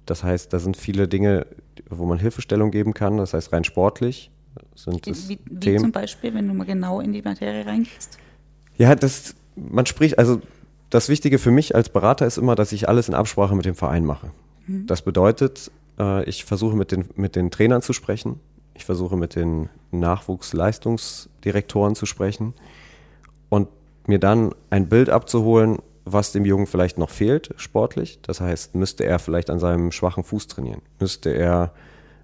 [0.05, 1.47] Das heißt, da sind viele Dinge,
[1.89, 4.29] wo man Hilfestellung geben kann, das heißt rein sportlich.
[4.75, 8.19] Sind wie, wie zum Beispiel, wenn du mal genau in die Materie reingehst?
[8.77, 10.41] Ja, das man spricht, also
[10.89, 13.75] das Wichtige für mich als Berater ist immer, dass ich alles in Absprache mit dem
[13.75, 14.31] Verein mache.
[14.67, 14.87] Mhm.
[14.87, 18.39] Das bedeutet, äh, ich versuche mit den, mit den Trainern zu sprechen,
[18.73, 22.53] ich versuche mit den Nachwuchsleistungsdirektoren zu sprechen
[23.49, 23.67] und
[24.05, 28.19] mir dann ein Bild abzuholen, was dem Jungen vielleicht noch fehlt, sportlich.
[28.21, 30.83] Das heißt, müsste er vielleicht an seinem schwachen Fuß trainieren?
[30.99, 31.73] Müsste er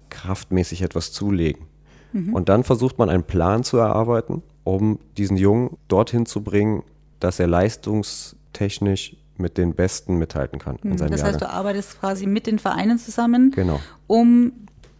[0.08, 1.66] kraftmäßig etwas zulegen?
[2.12, 2.34] Mhm.
[2.34, 6.84] Und dann versucht man einen Plan zu erarbeiten, um diesen Jungen dorthin zu bringen,
[7.22, 10.78] dass er leistungstechnisch mit den Besten mithalten kann.
[10.82, 10.96] Mhm.
[10.96, 11.40] das heißt, Jahrgang.
[11.40, 13.80] du arbeitest quasi mit den Vereinen zusammen, genau.
[14.06, 14.52] um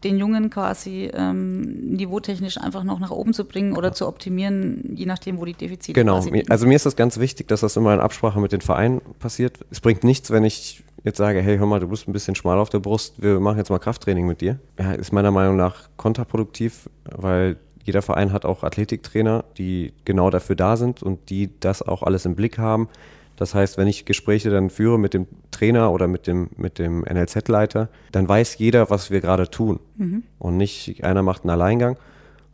[0.05, 1.61] den Jungen quasi ähm,
[1.95, 5.93] niveautechnisch einfach noch nach oben zu bringen oder zu optimieren, je nachdem, wo die Defizite
[5.93, 9.01] Genau, also mir ist das ganz wichtig, dass das immer in Absprache mit den Vereinen
[9.21, 9.61] passiert.
[9.71, 12.59] Es bringt nichts, wenn ich jetzt sage, hey, hör mal, du bist ein bisschen schmal
[12.59, 14.59] auf der Brust, wir machen jetzt mal Krafttraining mit dir.
[14.79, 20.57] Ja, ist meiner Meinung nach kontraproduktiv, weil jeder Verein hat auch Athletiktrainer, die genau dafür
[20.57, 22.89] da sind und die das auch alles im Blick haben.
[23.37, 27.01] Das heißt, wenn ich Gespräche dann führe mit dem Trainer oder mit dem, mit dem
[27.01, 29.81] NLZ-Leiter, dann weiß jeder, was wir gerade tun.
[29.97, 30.23] Mhm.
[30.39, 31.97] Und nicht einer macht einen Alleingang.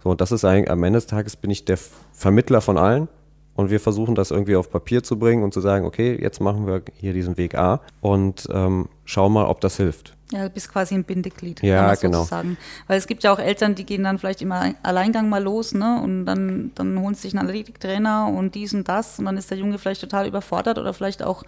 [0.02, 1.78] So, und das ist eigentlich, am Ende des Tages bin ich der
[2.12, 3.08] Vermittler von allen.
[3.54, 6.68] Und wir versuchen das irgendwie auf Papier zu bringen und zu sagen, okay, jetzt machen
[6.68, 10.14] wir hier diesen Weg A und ähm, schau mal, ob das hilft.
[10.30, 11.62] Ja, du bist quasi ein Bindeglied.
[11.62, 12.18] Ja, genau.
[12.18, 12.58] Sozusagen.
[12.86, 16.00] Weil es gibt ja auch Eltern, die gehen dann vielleicht immer Alleingang mal los, ne?
[16.02, 19.50] Und dann, dann holen sie sich einen Athletiktrainer und dies und das und dann ist
[19.50, 21.44] der Junge vielleicht total überfordert oder vielleicht auch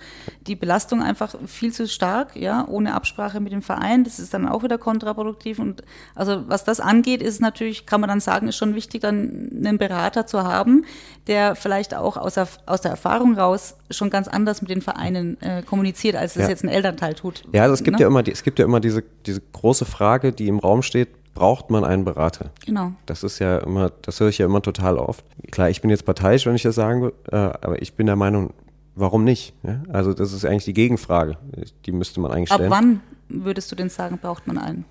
[0.46, 4.04] die Belastung einfach viel zu stark, ja, ohne Absprache mit dem Verein.
[4.04, 5.58] Das ist dann auch wieder kontraproduktiv.
[5.58, 5.82] Und
[6.14, 9.76] also was das angeht, ist natürlich, kann man dann sagen, ist schon wichtig, dann einen
[9.76, 10.86] Berater zu haben,
[11.26, 15.40] der vielleicht auch aus der, aus der Erfahrung raus schon ganz anders mit den Vereinen
[15.42, 16.48] äh, kommuniziert, als es ja.
[16.48, 17.44] jetzt ein Elternteil tut.
[17.52, 18.02] Ja, also es gibt ne?
[18.02, 21.08] ja immer die, es gibt ja immer diese, diese große Frage, die im Raum steht,
[21.34, 22.50] braucht man einen Berater?
[22.64, 22.92] Genau.
[23.06, 25.24] Das ist ja immer, das höre ich ja immer total oft.
[25.50, 28.16] Klar, ich bin jetzt parteiisch, wenn ich das sagen würde, äh, aber ich bin der
[28.16, 28.52] Meinung,
[28.94, 29.54] warum nicht?
[29.62, 29.82] Ja?
[29.92, 31.36] Also das ist eigentlich die Gegenfrage.
[31.86, 32.72] Die müsste man eigentlich stellen.
[32.72, 34.84] Ab wann würdest du denn sagen, braucht man einen?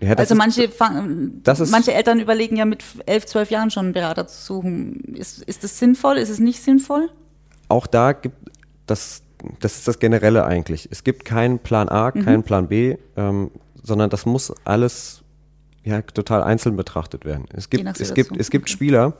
[0.00, 4.26] Ja, also manche, fang, manche Eltern überlegen ja mit elf, zwölf Jahren schon einen Berater
[4.26, 5.14] zu suchen.
[5.14, 6.18] Ist, ist das sinnvoll?
[6.18, 7.08] Ist es nicht sinnvoll?
[7.68, 8.34] Auch da gibt
[8.86, 9.22] das
[9.60, 10.88] das ist das Generelle eigentlich.
[10.90, 12.24] Es gibt keinen Plan A, mhm.
[12.24, 13.50] keinen Plan B, ähm,
[13.82, 15.22] sondern das muss alles
[15.84, 17.46] ja, total einzeln betrachtet werden.
[17.52, 18.72] Es gibt, es gibt, es gibt okay.
[18.72, 19.14] Spieler,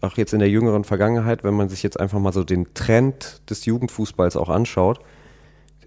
[0.00, 3.42] auch jetzt in der jüngeren Vergangenheit, wenn man sich jetzt einfach mal so den Trend
[3.50, 5.00] des Jugendfußballs auch anschaut,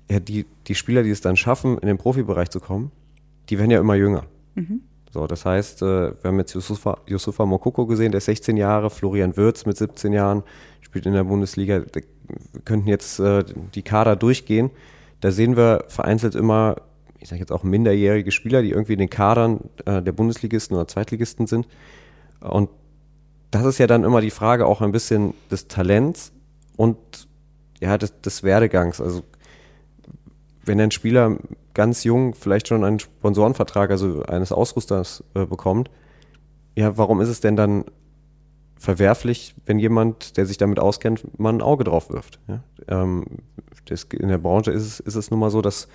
[0.09, 2.91] ja, die, die Spieler, die es dann schaffen, in den Profibereich zu kommen,
[3.49, 4.25] die werden ja immer jünger.
[4.55, 4.81] Mhm.
[5.11, 8.89] So, das heißt, äh, wir haben jetzt Yusufa, Yusufa Mokoko gesehen, der ist 16 Jahre,
[8.89, 10.43] Florian Würz mit 17 Jahren,
[10.93, 11.83] spielt in der Bundesliga.
[11.91, 12.03] Wir
[12.65, 14.69] könnten jetzt äh, die Kader durchgehen.
[15.21, 16.75] Da sehen wir vereinzelt immer,
[17.17, 20.87] ich sage jetzt auch minderjährige Spieler, die irgendwie in den Kadern äh, der Bundesligisten oder
[20.87, 21.67] Zweitligisten sind.
[22.41, 22.69] Und
[23.49, 26.31] das ist ja dann immer die Frage auch ein bisschen des Talents
[26.77, 26.99] und
[27.81, 29.01] ja, des, des Werdegangs.
[29.01, 29.23] Also
[30.63, 31.37] wenn ein Spieler
[31.73, 35.89] ganz jung vielleicht schon einen Sponsorenvertrag, also eines Ausrüsters äh, bekommt,
[36.75, 37.85] ja, warum ist es denn dann
[38.83, 42.39] verwerflich, wenn jemand, der sich damit auskennt, mal ein Auge drauf wirft.
[42.49, 42.63] Ja?
[42.89, 43.23] Ähm,
[43.85, 45.87] das, in der Branche ist es, ist es nun mal so, dass,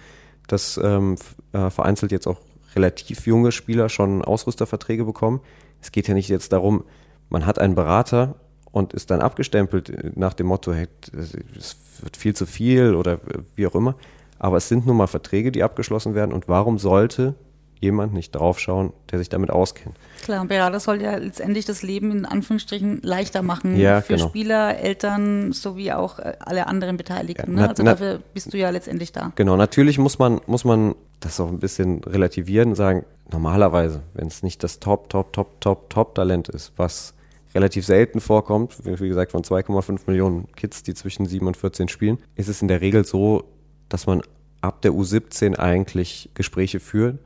[0.47, 1.17] dass ähm,
[1.53, 2.41] äh, vereinzelt jetzt auch
[2.75, 5.41] relativ junge Spieler schon Ausrüsterverträge bekommen.
[5.83, 6.85] Es geht ja nicht jetzt darum,
[7.29, 8.37] man hat einen Berater
[8.71, 13.21] und ist dann abgestempelt nach dem Motto, hey, es wird viel zu viel oder
[13.55, 13.97] wie auch immer.
[14.39, 17.35] Aber es sind nun mal Verträge, die abgeschlossen werden und warum sollte
[17.81, 19.97] jemand nicht draufschauen, der sich damit auskennt.
[20.23, 24.29] Klar, und Berater soll ja letztendlich das Leben in Anführungsstrichen leichter machen ja, für genau.
[24.29, 27.57] Spieler, Eltern sowie auch äh, alle anderen Beteiligten.
[27.57, 27.69] Ja, ne?
[27.69, 29.33] Also dafür bist du ja letztendlich da.
[29.37, 34.29] Genau, natürlich muss man, muss man das auch ein bisschen relativieren und sagen, normalerweise, wenn
[34.29, 37.15] es nicht das Top, Top, Top, Top, Top-Talent ist, was
[37.55, 42.19] relativ selten vorkommt, wie gesagt von 2,5 Millionen Kids, die zwischen 7 und 14 spielen,
[42.37, 43.45] ist es in der Regel so,
[43.89, 44.23] dass man
[44.61, 47.19] ab der U17 eigentlich Gespräche führt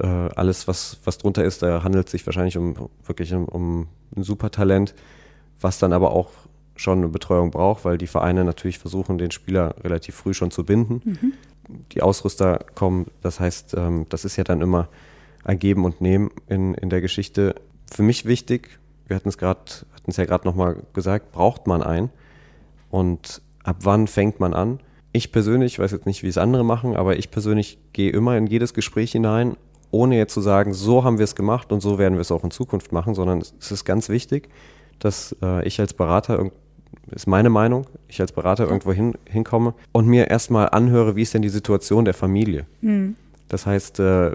[0.00, 3.88] äh, alles, was, was drunter ist, da handelt es sich wahrscheinlich um wirklich um, um
[4.16, 4.94] ein Supertalent,
[5.60, 6.30] was dann aber auch
[6.76, 10.64] schon eine Betreuung braucht, weil die Vereine natürlich versuchen, den Spieler relativ früh schon zu
[10.64, 11.02] binden.
[11.04, 11.32] Mhm.
[11.92, 14.88] Die Ausrüster kommen, das heißt, ähm, das ist ja dann immer
[15.44, 17.54] ein Geben und Nehmen in, in der Geschichte.
[17.90, 19.60] Für mich wichtig, wir hatten es gerade,
[19.94, 22.10] hatten es ja gerade nochmal gesagt, braucht man einen
[22.90, 24.80] und ab wann fängt man an?
[25.12, 28.46] Ich persönlich, weiß jetzt nicht, wie es andere machen, aber ich persönlich gehe immer in
[28.46, 29.56] jedes Gespräch hinein
[29.92, 32.42] ohne jetzt zu sagen, so haben wir es gemacht und so werden wir es auch
[32.42, 34.48] in Zukunft machen, sondern es ist ganz wichtig,
[34.98, 36.50] dass äh, ich als Berater,
[37.10, 41.34] ist meine Meinung, ich als Berater irgendwo hin, hinkomme und mir erstmal anhöre, wie ist
[41.34, 42.66] denn die Situation der Familie.
[42.80, 43.16] Mhm.
[43.48, 44.32] Das heißt, äh,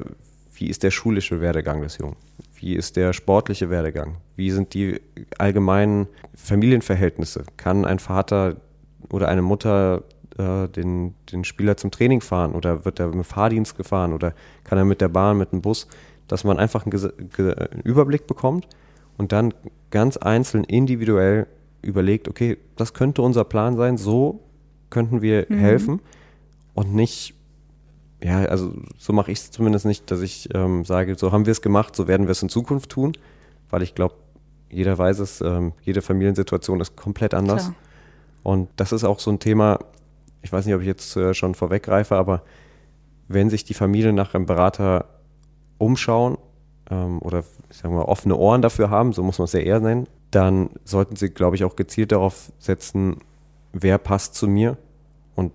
[0.56, 2.16] wie ist der schulische Werdegang des Jungen?
[2.56, 4.18] Wie ist der sportliche Werdegang?
[4.36, 5.02] Wie sind die
[5.38, 7.44] allgemeinen Familienverhältnisse?
[7.58, 8.58] Kann ein Vater
[9.12, 10.04] oder eine Mutter
[10.38, 14.34] äh, den, den Spieler zum Training fahren oder wird er mit dem Fahrdienst gefahren oder
[14.64, 15.88] kann er mit der Bahn, mit dem Bus,
[16.28, 18.68] dass man einfach einen, einen Überblick bekommt
[19.18, 19.54] und dann
[19.92, 21.48] ganz einzeln individuell
[21.82, 24.42] überlegt, okay, das könnte unser Plan sein, so
[24.90, 25.58] könnten wir mhm.
[25.58, 26.02] helfen
[26.74, 27.34] und nicht,
[28.24, 31.52] ja, also so mache ich es zumindest nicht, dass ich ähm, sage, so haben wir
[31.52, 33.14] es gemacht, so werden wir es in Zukunft tun,
[33.70, 34.16] weil ich glaube,
[34.70, 37.64] jeder weiß es, ähm, jede Familiensituation ist komplett anders.
[37.64, 37.76] Klar.
[38.44, 39.80] Und das ist auch so ein Thema,
[40.42, 42.44] ich weiß nicht, ob ich jetzt äh, schon vorweggreife, aber
[43.28, 45.06] wenn sich die Familien nach einem Berater
[45.78, 46.38] umschauen
[46.90, 50.08] ähm, oder sagen wir offene Ohren dafür haben, so muss man es ja eher nennen,
[50.32, 53.18] dann sollten sie, glaube ich, auch gezielt darauf setzen,
[53.74, 54.78] wer passt zu mir
[55.36, 55.52] und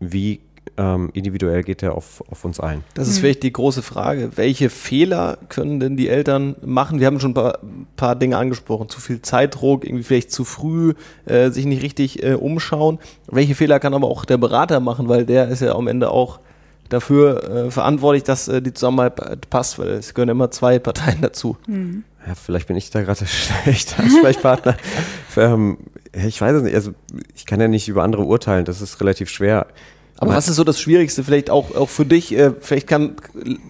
[0.00, 0.40] wie
[0.76, 2.84] ähm, individuell geht er auf, auf uns ein.
[2.94, 3.20] Das ist mhm.
[3.20, 4.30] vielleicht die große Frage.
[4.36, 7.00] Welche Fehler können denn die Eltern machen?
[7.00, 7.58] Wir haben schon ein paar,
[7.96, 8.88] paar Dinge angesprochen.
[8.88, 10.94] Zu viel Zeitdruck, irgendwie vielleicht zu früh,
[11.26, 12.98] äh, sich nicht richtig äh, umschauen.
[13.26, 16.40] Welche Fehler kann aber auch der Berater machen, weil der ist ja am Ende auch
[16.88, 21.56] dafür äh, verantwortlich, dass äh, die Zusammenarbeit passt, weil es gehören immer zwei Parteien dazu.
[21.66, 22.04] Mhm.
[22.26, 24.76] Ja, vielleicht bin ich da gerade schlechter Ansprechpartner.
[25.36, 25.78] ähm,
[26.12, 26.74] ich weiß es nicht.
[26.74, 26.92] Also
[27.34, 28.64] ich kann ja nicht über andere urteilen.
[28.64, 29.66] Das ist relativ schwer.
[30.20, 32.36] Aber was ist so das Schwierigste vielleicht auch, auch für dich?
[32.36, 33.16] Äh, vielleicht kann,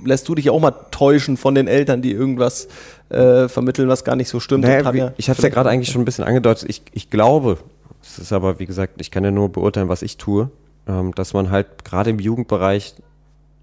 [0.04, 2.68] lässt du dich auch mal täuschen von den Eltern, die irgendwas
[3.11, 4.64] äh, vermitteln, was gar nicht so stimmt.
[4.64, 6.68] Naja, ich habe es ja gerade eigentlich schon ein bisschen angedeutet.
[6.68, 7.58] Ich, ich glaube,
[8.02, 10.50] es ist aber, wie gesagt, ich kann ja nur beurteilen, was ich tue,
[10.87, 12.94] ähm, dass man halt gerade im Jugendbereich,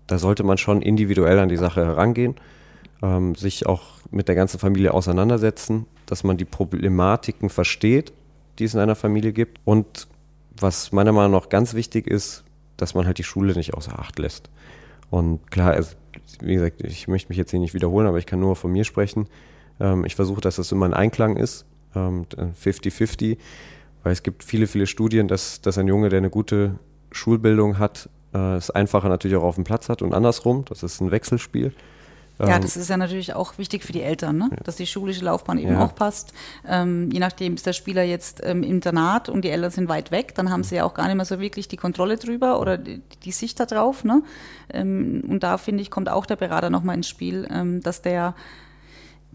[0.05, 2.35] da sollte man schon individuell an die Sache herangehen,
[3.01, 8.13] ähm, sich auch mit der ganzen Familie auseinandersetzen, dass man die Problematiken versteht,
[8.59, 10.07] die es in einer Familie gibt und
[10.57, 12.44] was meiner Meinung nach ganz wichtig ist,
[12.77, 14.49] dass man halt die Schule nicht außer Acht lässt.
[15.09, 15.95] Und klar, also,
[16.41, 18.83] wie gesagt, ich möchte mich jetzt hier nicht wiederholen, aber ich kann nur von mir
[18.83, 19.27] sprechen.
[19.79, 23.37] Ähm, ich versuche, dass das immer ein Einklang ist, 50-50, ähm,
[24.03, 26.79] weil es gibt viele, viele Studien, dass, dass ein Junge, der eine gute
[27.11, 30.65] Schulbildung hat, äh, es einfacher natürlich auch auf dem Platz hat und andersrum.
[30.65, 31.73] Das ist ein Wechselspiel.
[32.39, 34.49] Ja, ähm, das ist ja natürlich auch wichtig für die Eltern, ne?
[34.63, 35.85] dass die schulische Laufbahn eben ja.
[35.85, 36.33] auch passt.
[36.67, 40.11] Ähm, je nachdem ist der Spieler jetzt ähm, im Internat und die Eltern sind weit
[40.11, 42.77] weg, dann haben sie ja auch gar nicht mehr so wirklich die Kontrolle drüber oder
[42.77, 44.03] die, die Sicht darauf.
[44.03, 44.21] Ne?
[44.73, 48.35] Ähm, und da finde ich, kommt auch der Berater nochmal ins Spiel, ähm, dass der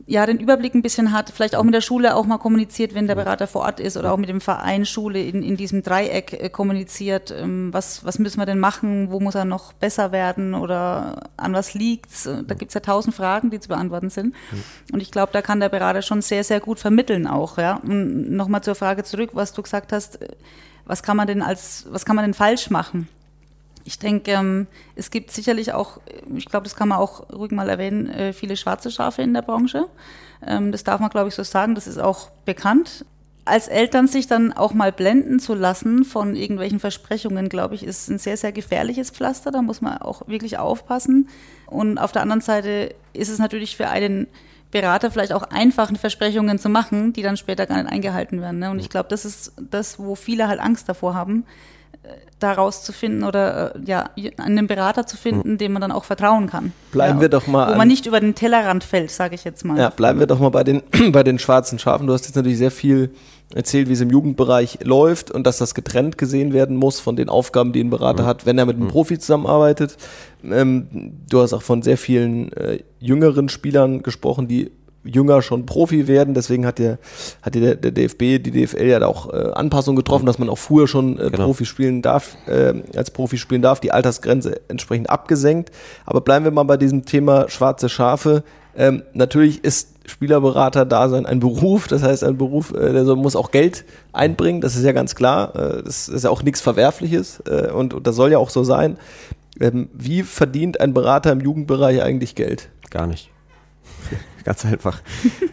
[0.07, 3.07] ja, den Überblick ein bisschen hat, vielleicht auch mit der Schule auch mal kommuniziert, wenn
[3.07, 6.33] der Berater vor Ort ist oder auch mit dem Verein Schule in, in diesem Dreieck
[6.33, 10.55] äh, kommuniziert, ähm, was, was müssen wir denn machen, wo muss er noch besser werden
[10.55, 12.29] oder an was liegt's?
[12.47, 14.35] Da gibt's ja tausend Fragen, die zu beantworten sind.
[14.93, 17.59] Und ich glaube, da kann der Berater schon sehr, sehr gut vermitteln auch.
[17.59, 17.77] Ja?
[17.77, 20.29] Und nochmal zur Frage zurück, was du gesagt hast, äh,
[20.87, 23.09] was kann man denn als, was kann man denn falsch machen?
[23.85, 26.01] Ich denke, ähm, es gibt sicherlich auch,
[26.35, 29.43] ich glaube, das kann man auch ruhig mal erwähnen, äh, viele schwarze Schafe in der
[29.43, 29.87] Branche.
[30.47, 31.75] Ähm, das darf man, glaube ich, so sagen.
[31.75, 33.05] Das ist auch bekannt.
[33.45, 38.09] Als Eltern sich dann auch mal blenden zu lassen von irgendwelchen Versprechungen, glaube ich, ist
[38.09, 39.51] ein sehr, sehr gefährliches Pflaster.
[39.51, 41.29] Da muss man auch wirklich aufpassen.
[41.67, 44.27] Und auf der anderen Seite ist es natürlich für einen
[44.71, 48.61] Berater vielleicht auch einfach Versprechungen zu machen, die dann später gar nicht eingehalten werden.
[48.61, 48.71] Ne?
[48.71, 51.45] Und ich glaube, das ist das, wo viele halt Angst davor haben,
[52.39, 55.59] daraus zu finden oder äh, ja, einen Berater zu finden, mhm.
[55.59, 56.73] dem man dann auch vertrauen kann.
[56.93, 57.73] Bleiben ja, wir doch mal.
[57.73, 59.79] Wo man nicht über den Tellerrand fällt, sage ich jetzt mal.
[59.79, 60.83] Ja, bleiben wir doch mal bei den,
[61.13, 62.07] bei den schwarzen Schafen.
[62.07, 63.11] Du hast jetzt natürlich sehr viel
[63.55, 67.29] erzählt, wie es im Jugendbereich läuft und dass das getrennt gesehen werden muss von den
[67.29, 68.27] Aufgaben, die ein Berater mhm.
[68.27, 68.91] hat, wenn er mit einem mhm.
[68.91, 69.97] Profi zusammenarbeitet.
[70.45, 70.87] Ähm,
[71.29, 74.71] du hast auch von sehr vielen äh, jüngeren Spielern gesprochen, die
[75.05, 76.35] jünger schon Profi werden.
[76.35, 76.99] Deswegen hat der,
[77.43, 80.87] hat der, der DFB, die DFL ja auch äh, Anpassungen getroffen, dass man auch früher
[80.87, 81.47] schon äh, genau.
[81.47, 85.71] Profi spielen darf, äh, als Profi spielen darf, die Altersgrenze entsprechend abgesenkt.
[86.07, 88.45] Aber bleiben wir mal bei diesem Thema schwarze Schafe.
[88.77, 93.51] Ähm, natürlich ist Spielerberater-Dasein ein Beruf, das heißt ein Beruf, äh, der so, muss auch
[93.51, 95.55] Geld einbringen, das ist ja ganz klar.
[95.57, 98.65] Äh, das ist ja auch nichts Verwerfliches äh, und, und das soll ja auch so
[98.65, 98.97] sein.
[99.61, 102.71] Ähm, wie verdient ein Berater im Jugendbereich eigentlich Geld?
[102.91, 103.30] Gar nicht.
[104.45, 105.01] Ganz einfach.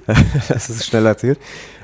[0.47, 1.39] das ist schnell erzählt.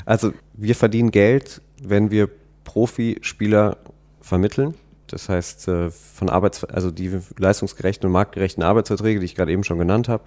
[0.06, 2.30] Also wir verdienen Geld, wenn wir
[2.64, 3.78] Profispieler
[4.22, 4.76] vermitteln.
[5.08, 9.64] Das heißt, äh, von Arbeits also die leistungsgerechten und marktgerechten Arbeitsverträge, die ich gerade eben
[9.64, 10.24] schon genannt habe,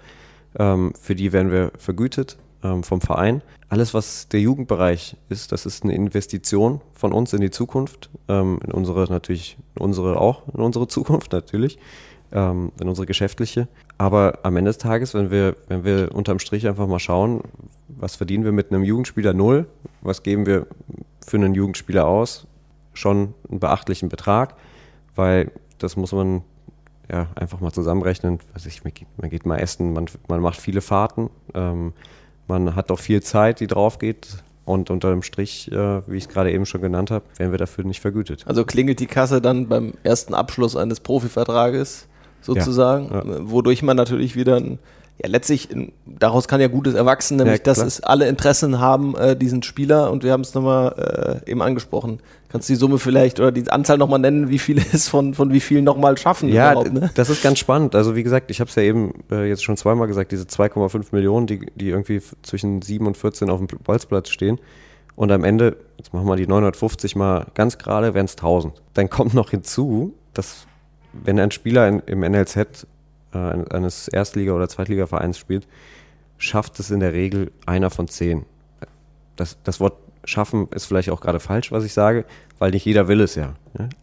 [0.59, 3.43] ähm, für die werden wir vergütet ähm, vom Verein.
[3.69, 8.61] Alles, was der Jugendbereich ist, das ist eine Investition von uns in die Zukunft, ähm,
[8.65, 11.79] in unsere natürlich, in unsere auch, in unsere Zukunft natürlich
[12.33, 13.69] ähm, in unsere geschäftliche.
[13.99, 17.43] Aber am Ende des Tages, wenn wir, wenn wir unterm Strich einfach mal schauen,
[17.89, 19.67] was verdienen wir mit einem Jugendspieler null,
[20.03, 20.67] was geben wir
[21.27, 22.47] für einen Jugendspieler aus,
[22.93, 24.55] schon einen beachtlichen Betrag,
[25.15, 26.43] weil das muss man
[27.11, 28.41] ja einfach mal zusammenrechnen.
[28.55, 31.93] Also ich, man geht mal essen, man, man macht viele Fahrten, ähm,
[32.49, 34.43] man hat auch viel Zeit, die drauf geht.
[34.65, 37.59] Und unter dem Strich, äh, wie ich es gerade eben schon genannt habe, werden wir
[37.59, 38.45] dafür nicht vergütet.
[38.49, 42.09] Also klingelt die Kasse dann beim ersten Abschluss eines Profivertrages
[42.47, 43.51] sozusagen, ja, ja.
[43.51, 44.79] wodurch man natürlich wieder ein
[45.23, 45.69] Ja, letztlich,
[46.05, 50.11] daraus kann ja Gutes erwachsen, nämlich, ja, dass es alle Interessen haben, äh, diesen Spieler,
[50.11, 52.21] und wir haben es nochmal äh, eben angesprochen.
[52.49, 55.53] Kannst du die Summe vielleicht oder die Anzahl nochmal nennen, wie viele es von, von
[55.53, 56.49] wie vielen nochmal schaffen?
[56.49, 57.11] Ja, ne?
[57.15, 57.95] das ist ganz spannend.
[57.95, 61.07] Also wie gesagt, ich habe es ja eben äh, jetzt schon zweimal gesagt, diese 2,5
[61.13, 64.59] Millionen, die, die irgendwie zwischen 7 und 14 auf dem Bolzplatz stehen.
[65.17, 68.75] Und am Ende, jetzt machen wir die 950 mal ganz gerade, wären es 1000.
[68.93, 70.67] Dann kommt noch hinzu, dass
[71.25, 72.87] wenn ein Spieler in, im NLZ
[73.33, 75.67] äh, eines Erstliga- oder Zweitligavereins spielt,
[76.39, 78.45] schafft es in der Regel einer von zehn.
[79.37, 82.25] Das, das Wort schaffen ist vielleicht auch gerade falsch, was ich sage,
[82.59, 83.55] weil nicht jeder will es ja.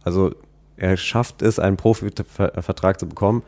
[0.02, 0.34] Also
[0.76, 3.42] er schafft es, einen Profivertrag zu bekommen.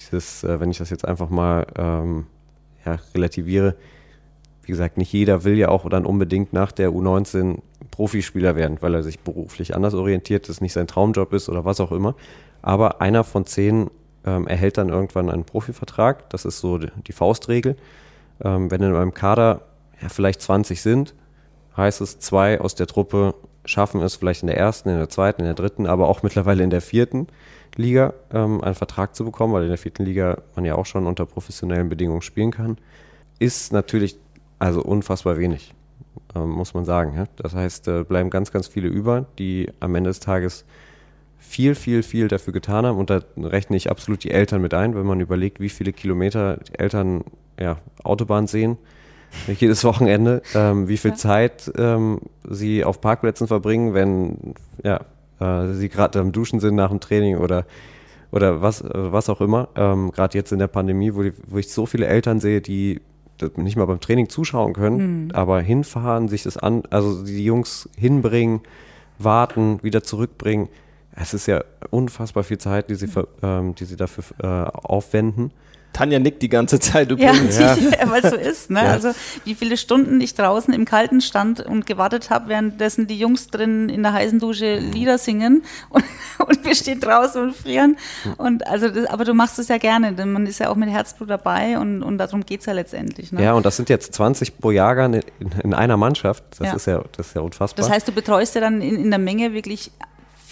[0.00, 2.26] Dieses, äh, wenn ich das jetzt einfach mal ähm,
[2.84, 3.76] ja, relativiere,
[4.62, 7.58] wie gesagt, nicht jeder will ja auch dann unbedingt nach der U19
[7.90, 11.80] Profispieler werden, weil er sich beruflich anders orientiert, das nicht sein Traumjob ist oder was
[11.80, 12.14] auch immer.
[12.64, 13.90] Aber einer von zehn
[14.24, 16.30] ähm, erhält dann irgendwann einen Profivertrag.
[16.30, 17.76] Das ist so die, Faustregel.
[18.42, 19.60] Ähm, wenn in einem Kader
[20.00, 21.14] ja, vielleicht 20 sind,
[21.76, 23.34] heißt es, zwei aus der Truppe
[23.66, 26.64] schaffen es vielleicht in der ersten, in der zweiten, in der dritten, aber auch mittlerweile
[26.64, 27.26] in der vierten
[27.76, 31.06] Liga ähm, einen Vertrag zu bekommen, weil in der vierten Liga man ja auch schon
[31.06, 32.78] unter professionellen Bedingungen spielen kann,
[33.38, 34.16] ist natürlich
[34.58, 35.74] also unfassbar wenig,
[36.34, 37.14] ähm, muss man sagen.
[37.14, 37.26] Ja?
[37.36, 40.64] Das heißt, äh, bleiben ganz, ganz viele über, die am Ende des Tages
[41.46, 42.98] viel, viel, viel dafür getan haben.
[42.98, 46.56] Und da rechne ich absolut die Eltern mit ein, wenn man überlegt, wie viele Kilometer
[46.56, 47.24] die Eltern
[47.60, 48.78] ja, Autobahn sehen,
[49.58, 51.16] jedes Wochenende, ähm, wie viel ja.
[51.16, 55.00] Zeit ähm, sie auf Parkplätzen verbringen, wenn ja,
[55.40, 57.66] äh, sie gerade am Duschen sind nach dem Training oder
[58.32, 59.68] oder was, äh, was auch immer.
[59.76, 63.00] Ähm, gerade jetzt in der Pandemie, wo, die, wo ich so viele Eltern sehe, die
[63.56, 65.30] nicht mal beim Training zuschauen können, mhm.
[65.32, 68.60] aber hinfahren, sich das an, also die Jungs hinbringen,
[69.18, 70.68] warten, wieder zurückbringen
[71.16, 75.52] es ist ja unfassbar viel Zeit, die sie, für, ähm, die sie dafür äh, aufwenden.
[75.94, 77.56] Tanja nickt die ganze Zeit übrigens.
[77.56, 78.10] Ja, ja.
[78.10, 78.70] weil es so ist.
[78.70, 78.84] Ne?
[78.84, 78.90] Ja.
[78.90, 79.12] Also
[79.44, 83.88] wie viele Stunden ich draußen im Kalten stand und gewartet habe, währenddessen die Jungs drin
[83.88, 86.04] in der heißen Dusche Lieder singen und,
[86.46, 87.96] und wir stehen draußen und frieren.
[88.36, 90.90] Und also das, aber du machst es ja gerne, denn man ist ja auch mit
[90.90, 93.30] Herzblut dabei und, und darum geht es ja letztendlich.
[93.30, 93.42] Ne?
[93.42, 96.42] Ja, und das sind jetzt 20 pro Jahrgang in, in einer Mannschaft.
[96.58, 96.74] Das, ja.
[96.74, 97.84] Ist ja, das ist ja unfassbar.
[97.84, 99.92] Das heißt, du betreust ja dann in, in der Menge wirklich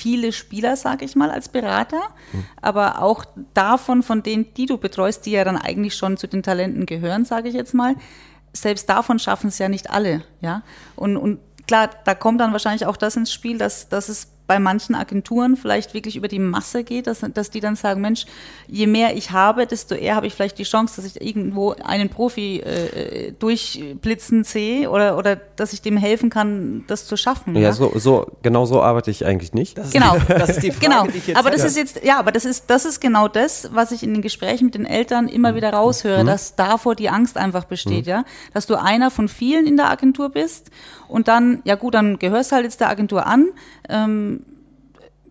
[0.02, 2.00] viele Spieler, sage ich mal, als Berater,
[2.32, 2.44] mhm.
[2.60, 6.42] aber auch davon, von denen, die du betreust, die ja dann eigentlich schon zu den
[6.42, 7.94] Talenten gehören, sage ich jetzt mal,
[8.52, 10.62] selbst davon schaffen es ja nicht alle, ja.
[10.96, 11.38] Und, und
[11.68, 15.56] klar, da kommt dann wahrscheinlich auch das ins Spiel, dass, dass es bei manchen Agenturen
[15.56, 18.26] vielleicht wirklich über die Masse geht, dass, dass die dann sagen, Mensch,
[18.68, 22.10] je mehr ich habe, desto eher habe ich vielleicht die Chance, dass ich irgendwo einen
[22.10, 27.54] Profi äh, durchblitzen sehe oder, oder dass ich dem helfen kann, das zu schaffen.
[27.54, 27.72] Ja, ja?
[27.72, 29.78] So, so, genau so arbeite ich eigentlich nicht.
[29.78, 31.06] Das genau, ist, das ist die Frage, genau.
[31.06, 33.70] die ich jetzt Aber das ist jetzt, ja, aber das ist, das ist genau das,
[33.72, 35.56] was ich in den Gesprächen mit den Eltern immer mhm.
[35.56, 36.26] wieder raushöre, mhm.
[36.26, 38.10] dass davor die Angst einfach besteht, mhm.
[38.10, 40.70] ja, dass du einer von vielen in der Agentur bist
[41.08, 43.48] und dann, ja gut, dann gehörst halt jetzt der Agentur an.
[43.88, 44.41] Ähm,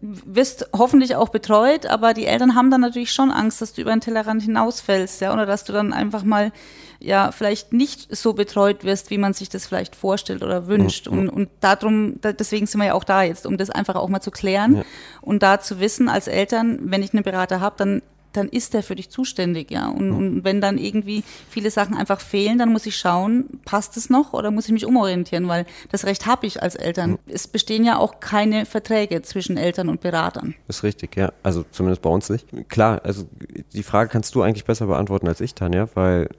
[0.01, 3.91] wirst hoffentlich auch betreut, aber die Eltern haben dann natürlich schon Angst, dass du über
[3.91, 6.51] den Tellerrand hinausfällst, ja, oder dass du dann einfach mal
[6.99, 11.09] ja vielleicht nicht so betreut wirst, wie man sich das vielleicht vorstellt oder wünscht.
[11.09, 11.19] Mhm.
[11.19, 14.21] Und, und darum, deswegen sind wir ja auch da jetzt, um das einfach auch mal
[14.21, 14.83] zu klären ja.
[15.21, 18.01] und da zu wissen als Eltern, wenn ich einen Berater habe, dann
[18.33, 19.89] dann ist der für dich zuständig, ja.
[19.89, 24.09] Und, und, wenn dann irgendwie viele Sachen einfach fehlen, dann muss ich schauen, passt es
[24.09, 27.19] noch oder muss ich mich umorientieren, weil das Recht habe ich als Eltern.
[27.27, 30.55] Es bestehen ja auch keine Verträge zwischen Eltern und Beratern.
[30.67, 31.31] ist richtig, ja.
[31.43, 32.47] Also zumindest bei uns nicht.
[32.69, 33.27] Klar, also
[33.73, 36.29] die Frage kannst du eigentlich besser beantworten als ich, Tanja, weil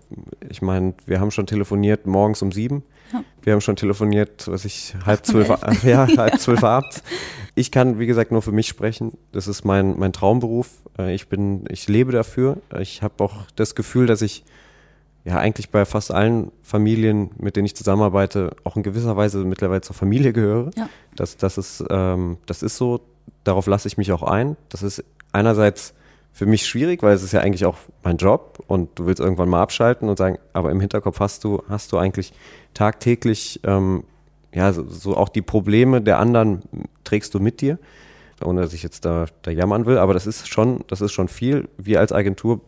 [0.48, 2.82] ich meine, wir haben schon telefoniert morgens um sieben.
[3.12, 3.24] Ja.
[3.42, 5.48] Wir haben schon telefoniert, was ich, halb zwölf,
[5.84, 7.02] ja, halb zwölf abends.
[7.54, 9.18] Ich kann, wie gesagt, nur für mich sprechen.
[9.32, 10.68] Das ist mein, mein Traumberuf.
[10.98, 12.58] Äh, ich bin, ich lebe dafür.
[12.78, 14.44] Ich habe auch das Gefühl, dass ich
[15.24, 19.82] ja eigentlich bei fast allen Familien, mit denen ich zusammenarbeite, auch in gewisser Weise mittlerweile
[19.82, 20.70] zur Familie gehöre.
[20.76, 20.88] Ja.
[21.14, 23.00] Das, das, ist, ähm, das ist so.
[23.44, 24.56] Darauf lasse ich mich auch ein.
[24.68, 25.94] Das ist einerseits
[26.32, 29.48] für mich schwierig, weil es ist ja eigentlich auch mein Job und du willst irgendwann
[29.48, 32.32] mal abschalten und sagen, aber im Hinterkopf hast du, hast du eigentlich
[32.72, 34.04] tagtäglich ähm,
[34.54, 36.62] ja, so, so, auch die Probleme der anderen
[37.04, 37.78] trägst du mit dir,
[38.42, 41.28] ohne dass ich jetzt da, da jammern will, aber das ist schon, das ist schon
[41.28, 41.68] viel.
[41.78, 42.60] Wir als Agentur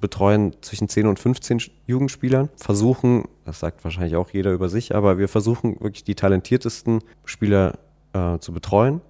[0.00, 5.18] betreuen zwischen 10 und 15 Jugendspielern, versuchen, das sagt wahrscheinlich auch jeder über sich, aber
[5.18, 7.78] wir versuchen wirklich die talentiertesten Spieler
[8.12, 9.00] äh, zu betreuen.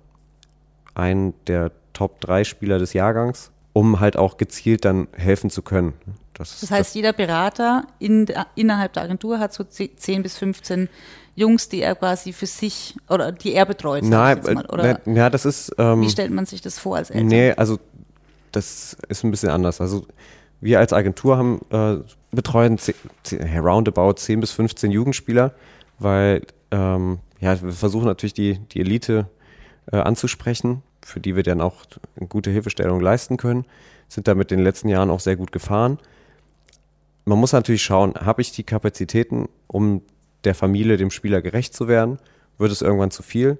[0.94, 5.94] Einen der Top 3 Spieler des Jahrgangs um halt auch gezielt dann helfen zu können.
[6.34, 8.26] Das, das heißt, das jeder Berater in,
[8.56, 10.88] innerhalb der Agentur hat so 10 bis 15
[11.36, 14.02] Jungs, die er quasi für sich oder die er betreut.
[14.02, 15.72] Nein, oder na, ja, das ist.
[15.78, 17.28] Ähm, wie stellt man sich das vor als Eltern?
[17.28, 17.78] Nee, also
[18.50, 19.80] das ist ein bisschen anders.
[19.80, 20.04] Also
[20.60, 21.98] wir als Agentur haben äh,
[22.32, 22.78] betreuen
[23.56, 25.54] roundabout 10 bis 15 Jugendspieler,
[26.00, 29.28] weil ähm, ja, wir versuchen natürlich die, die Elite
[29.92, 31.84] äh, anzusprechen, für die wir dann auch
[32.28, 33.64] gute Hilfestellung leisten können,
[34.08, 35.98] sind damit in den letzten Jahren auch sehr gut gefahren.
[37.24, 40.02] Man muss natürlich schauen, habe ich die Kapazitäten, um
[40.44, 42.18] der Familie, dem Spieler gerecht zu werden?
[42.58, 43.58] Wird es irgendwann zu viel?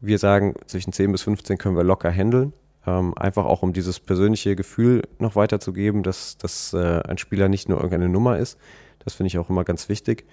[0.00, 2.52] Wir sagen, zwischen 10 bis 15 können wir locker handeln.
[2.86, 7.68] Ähm, einfach auch um dieses persönliche Gefühl noch weiterzugeben, dass, dass äh, ein Spieler nicht
[7.68, 8.58] nur irgendeine Nummer ist.
[9.04, 10.24] Das finde ich auch immer ganz wichtig.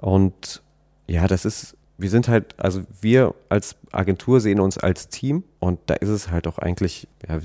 [0.00, 0.62] Und
[1.06, 5.80] ja, das ist, wir sind halt, also wir als Agentur sehen uns als Team und
[5.86, 7.38] da ist es halt auch eigentlich, ja,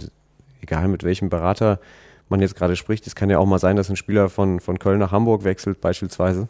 [0.61, 1.79] egal mit welchem Berater
[2.29, 4.79] man jetzt gerade spricht, es kann ja auch mal sein, dass ein Spieler von, von
[4.79, 6.47] Köln nach Hamburg wechselt, beispielsweise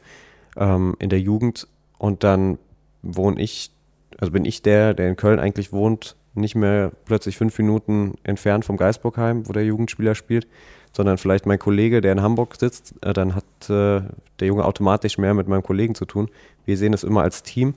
[0.58, 2.60] ähm, in der Jugend und dann
[3.02, 3.72] wohne ich,
[4.20, 8.66] also bin ich der, der in Köln eigentlich wohnt, nicht mehr plötzlich fünf Minuten entfernt
[8.66, 10.48] vom Geisburgheim, wo der Jugendspieler spielt,
[10.92, 14.02] sondern vielleicht mein Kollege, der in Hamburg sitzt, äh, dann hat äh,
[14.40, 16.30] der Junge automatisch mehr mit meinem Kollegen zu tun.
[16.66, 17.76] Wir sehen es immer als Team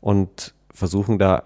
[0.00, 1.44] und versuchen da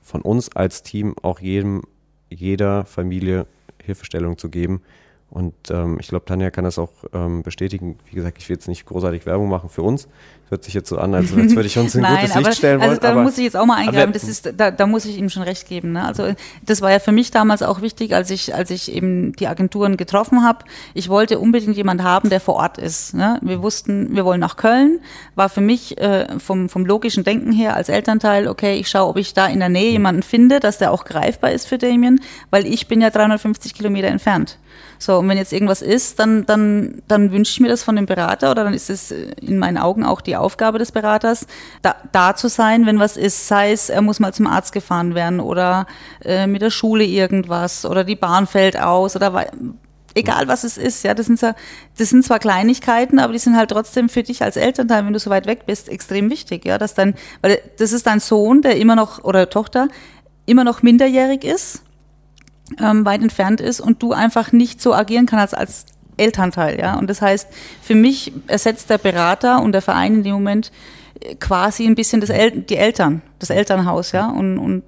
[0.00, 1.82] von uns als Team auch jedem,
[2.30, 3.46] jeder Familie
[3.82, 4.82] Hilfestellung zu geben.
[5.30, 7.98] Und ähm, ich glaube, Tanja kann das auch ähm, bestätigen.
[8.06, 10.08] Wie gesagt, ich will jetzt nicht großartig Werbung machen für uns,
[10.48, 12.58] hört sich jetzt so an, als, als würde ich uns ein Nein, gutes aber, Licht
[12.58, 12.90] stellen wollen.
[12.90, 15.28] Also da muss ich jetzt auch mal eingreifen, das ist, da, da muss ich ihm
[15.28, 15.92] schon recht geben.
[15.92, 16.02] Ne?
[16.02, 16.32] Also
[16.64, 19.98] das war ja für mich damals auch wichtig, als ich, als ich eben die Agenturen
[19.98, 20.64] getroffen habe.
[20.94, 23.12] Ich wollte unbedingt jemand haben, der vor Ort ist.
[23.12, 23.38] Ne?
[23.42, 25.00] Wir wussten, wir wollen nach Köln,
[25.34, 29.18] war für mich äh, vom, vom logischen Denken her als Elternteil, okay, ich schaue, ob
[29.18, 32.66] ich da in der Nähe jemanden finde, dass der auch greifbar ist für Damien, weil
[32.66, 34.58] ich bin ja 350 Kilometer entfernt.
[34.98, 38.06] So, und wenn jetzt irgendwas ist, dann, dann, dann wünsche ich mir das von dem
[38.06, 41.46] Berater oder dann ist es in meinen Augen auch die Aufgabe des Beraters,
[41.82, 43.46] da, da zu sein, wenn was ist.
[43.46, 45.86] Sei es, er muss mal zum Arzt gefahren werden oder
[46.24, 49.46] äh, mit der Schule irgendwas oder die Bahn fällt aus oder
[50.14, 51.56] egal was es ist, ja, das sind, das
[51.96, 55.30] sind zwar Kleinigkeiten, aber die sind halt trotzdem für dich als Elternteil, wenn du so
[55.30, 58.96] weit weg bist, extrem wichtig, ja, dass dein, weil das ist dein Sohn, der immer
[58.96, 59.88] noch, oder Tochter,
[60.46, 61.82] immer noch minderjährig ist,
[62.80, 66.98] ähm, weit entfernt ist und du einfach nicht so agieren kannst als Elternteil, ja.
[66.98, 67.48] Und das heißt,
[67.80, 70.72] für mich ersetzt der Berater und der Verein in dem Moment
[71.20, 74.28] äh, quasi ein bisschen das El die Eltern, das Elternhaus, ja.
[74.28, 74.82] Und, und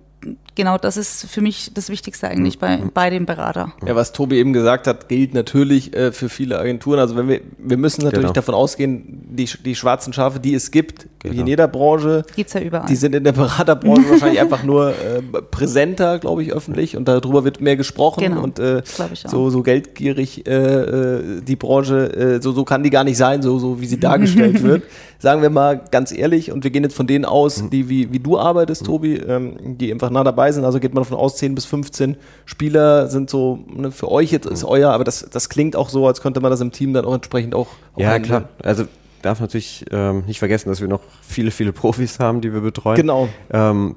[0.61, 2.90] genau das ist für mich das Wichtigste eigentlich bei, mhm.
[2.92, 3.72] bei dem Berater.
[3.86, 6.98] Ja, was Tobi eben gesagt hat, gilt natürlich äh, für viele Agenturen.
[6.98, 8.32] Also wenn wir, wir müssen natürlich genau.
[8.34, 11.34] davon ausgehen, die, die schwarzen Schafe, die es gibt, genau.
[11.34, 12.86] wie in jeder Branche, gibt's ja überall.
[12.86, 17.44] die sind in der Beraterbranche wahrscheinlich einfach nur äh, präsenter, glaube ich, öffentlich und darüber
[17.44, 18.42] wird mehr gesprochen genau.
[18.42, 18.82] und äh,
[19.14, 23.40] so, so geldgierig äh, äh, die Branche, äh, so, so kann die gar nicht sein,
[23.40, 24.82] so, so wie sie dargestellt wird.
[25.18, 27.70] Sagen wir mal ganz ehrlich, und wir gehen jetzt von denen aus, mhm.
[27.70, 28.86] die wie, wie du arbeitest, mhm.
[28.86, 30.64] Tobi, ähm, die einfach nah dabei sind.
[30.64, 34.46] Also geht man davon aus, 10 bis 15 Spieler sind so, ne, für euch jetzt
[34.46, 34.68] ist mhm.
[34.68, 37.14] euer, aber das, das klingt auch so, als könnte man das im Team dann auch
[37.14, 38.48] entsprechend auch, auch Ja, klar.
[38.62, 38.84] Also
[39.22, 42.96] darf natürlich ähm, nicht vergessen, dass wir noch viele, viele Profis haben, die wir betreuen.
[42.96, 43.28] Genau.
[43.51, 43.96] Ähm,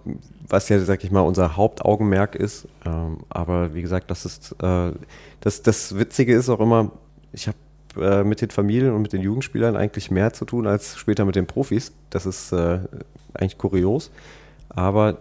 [0.50, 2.68] was ja, sag ich mal, unser Hauptaugenmerk ist.
[2.86, 4.92] Ähm, aber wie gesagt, das ist äh,
[5.42, 6.92] das, das Witzige ist auch immer,
[7.32, 7.58] ich habe
[8.00, 11.36] äh, mit den Familien und mit den Jugendspielern eigentlich mehr zu tun als später mit
[11.36, 11.92] den Profis.
[12.10, 12.80] Das ist äh,
[13.34, 14.12] eigentlich kurios.
[14.70, 15.18] Aber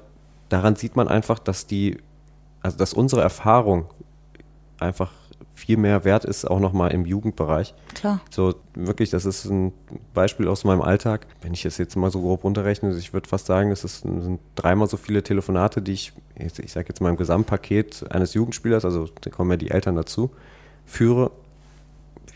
[0.53, 1.99] daran sieht man einfach, dass die,
[2.61, 3.87] also dass unsere Erfahrung
[4.79, 5.13] einfach
[5.55, 7.75] viel mehr wert ist, auch nochmal im Jugendbereich.
[7.95, 8.21] Klar.
[8.31, 9.73] So wirklich, das ist ein
[10.15, 11.27] Beispiel aus meinem Alltag.
[11.41, 14.41] Wenn ich es jetzt mal so grob runterrechne, ich würde fast sagen, das ist, sind
[14.55, 19.09] dreimal so viele Telefonate, die ich, ich sage jetzt mal im Gesamtpaket eines Jugendspielers, also
[19.21, 20.31] da kommen ja die Eltern dazu,
[20.85, 21.31] führe,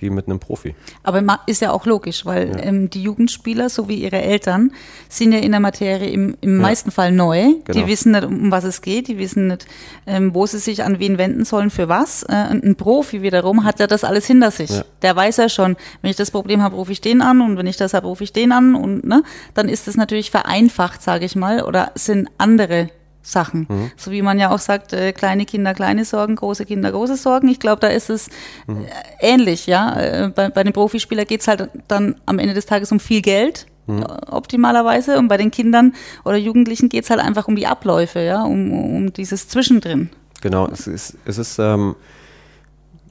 [0.00, 0.74] wie mit einem Profi.
[1.02, 2.62] Aber ist ja auch logisch, weil ja.
[2.64, 4.72] ähm, die Jugendspieler sowie ihre Eltern
[5.08, 6.62] sind ja in der Materie im, im ja.
[6.62, 7.54] meisten Fall neu.
[7.64, 7.78] Genau.
[7.78, 9.66] Die wissen nicht, um was es geht, die wissen nicht,
[10.06, 12.22] ähm, wo sie sich an wen wenden sollen, für was.
[12.24, 14.70] Äh, ein Profi wiederum hat ja das alles hinter sich.
[14.70, 14.84] Ja.
[15.02, 17.66] Der weiß ja schon, wenn ich das Problem habe, rufe ich den an und wenn
[17.66, 19.22] ich das habe, rufe ich den an und ne,
[19.54, 22.90] dann ist das natürlich vereinfacht, sage ich mal, oder sind andere
[23.26, 23.66] Sachen.
[23.68, 23.90] Mhm.
[23.96, 27.48] So wie man ja auch sagt, äh, kleine Kinder kleine Sorgen, große Kinder große Sorgen.
[27.48, 28.28] Ich glaube, da ist es
[28.66, 28.84] mhm.
[28.84, 29.98] äh, ähnlich, ja.
[29.98, 33.22] Äh, bei, bei den Profispielern geht es halt dann am Ende des Tages um viel
[33.22, 33.66] Geld.
[33.86, 34.04] Mhm.
[34.30, 38.42] Optimalerweise und bei den Kindern oder Jugendlichen geht es halt einfach um die Abläufe, ja,
[38.42, 40.10] um, um dieses Zwischendrin.
[40.40, 41.94] Genau, es ist, es ist ähm,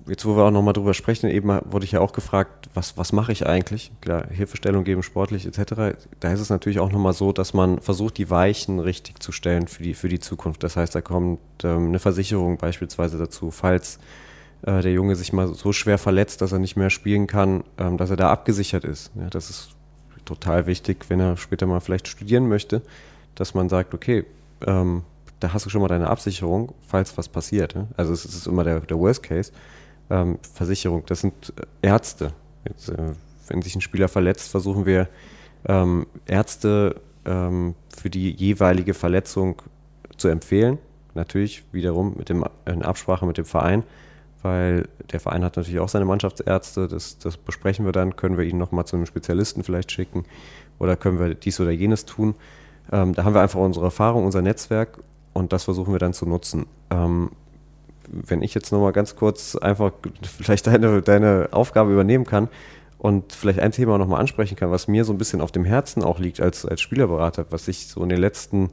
[0.07, 3.11] jetzt wo wir auch nochmal drüber sprechen, eben wurde ich ja auch gefragt, was, was
[3.11, 3.91] mache ich eigentlich?
[4.01, 5.97] Klar, Hilfestellung geben, sportlich etc.
[6.19, 9.67] Da ist es natürlich auch nochmal so, dass man versucht, die Weichen richtig zu stellen
[9.67, 10.63] für die, für die Zukunft.
[10.63, 13.99] Das heißt, da kommt ähm, eine Versicherung beispielsweise dazu, falls
[14.61, 17.97] äh, der Junge sich mal so schwer verletzt, dass er nicht mehr spielen kann, ähm,
[17.97, 19.11] dass er da abgesichert ist.
[19.15, 19.69] Ja, das ist
[20.25, 22.81] total wichtig, wenn er später mal vielleicht studieren möchte,
[23.35, 24.25] dass man sagt, okay,
[24.65, 25.03] ähm,
[25.39, 27.75] da hast du schon mal deine Absicherung, falls was passiert.
[27.97, 29.51] Also es ist immer der, der Worst Case.
[30.09, 32.33] Ähm, Versicherung, das sind Ärzte.
[32.67, 33.13] Jetzt, äh,
[33.47, 35.07] wenn sich ein Spieler verletzt, versuchen wir
[35.67, 39.61] ähm, Ärzte ähm, für die jeweilige Verletzung
[40.17, 40.77] zu empfehlen.
[41.13, 43.83] Natürlich wiederum mit dem, in Absprache mit dem Verein,
[44.41, 46.87] weil der Verein hat natürlich auch seine Mannschaftsärzte.
[46.87, 48.15] Das, das besprechen wir dann.
[48.15, 50.25] Können wir ihn nochmal zu einem Spezialisten vielleicht schicken
[50.77, 52.35] oder können wir dies oder jenes tun.
[52.91, 54.99] Ähm, da haben wir einfach unsere Erfahrung, unser Netzwerk
[55.33, 56.65] und das versuchen wir dann zu nutzen.
[56.89, 57.31] Ähm,
[58.09, 59.91] wenn ich jetzt nochmal ganz kurz einfach
[60.23, 62.49] vielleicht deine, deine Aufgabe übernehmen kann
[62.97, 66.03] und vielleicht ein Thema nochmal ansprechen kann, was mir so ein bisschen auf dem Herzen
[66.03, 68.69] auch liegt als, als Spielerberater, was ich so in den letzten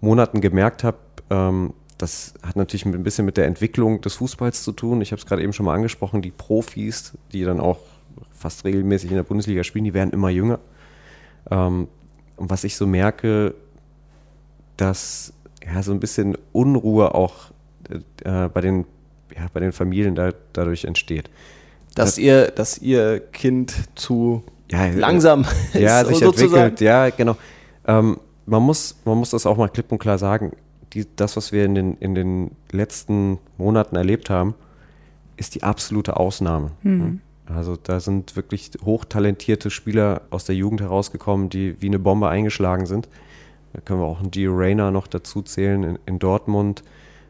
[0.00, 0.98] Monaten gemerkt habe,
[1.30, 5.00] ähm, das hat natürlich ein bisschen mit der Entwicklung des Fußballs zu tun.
[5.00, 7.78] Ich habe es gerade eben schon mal angesprochen, die Profis, die dann auch
[8.32, 10.58] fast regelmäßig in der Bundesliga spielen, die werden immer jünger.
[11.50, 11.88] Ähm,
[12.36, 13.54] und was ich so merke,
[14.76, 15.32] dass
[15.64, 17.52] ja, so ein bisschen Unruhe auch
[18.24, 18.84] äh, bei, den,
[19.34, 21.30] ja, bei den Familien da, dadurch entsteht.
[21.94, 26.54] Dass, das, ihr, dass ihr Kind zu ja, langsam ja, ist, sich sozusagen.
[26.54, 26.80] entwickelt.
[26.80, 27.36] Ja, genau.
[27.86, 30.52] Ähm, man, muss, man muss das auch mal klipp und klar sagen.
[30.92, 34.54] Die, das, was wir in den, in den letzten Monaten erlebt haben,
[35.36, 36.70] ist die absolute Ausnahme.
[36.82, 37.20] Mhm.
[37.46, 42.86] Also da sind wirklich hochtalentierte Spieler aus der Jugend herausgekommen, die wie eine Bombe eingeschlagen
[42.86, 43.08] sind.
[43.72, 46.82] Da können wir auch einen Gio Reyna noch dazu zählen in, in Dortmund.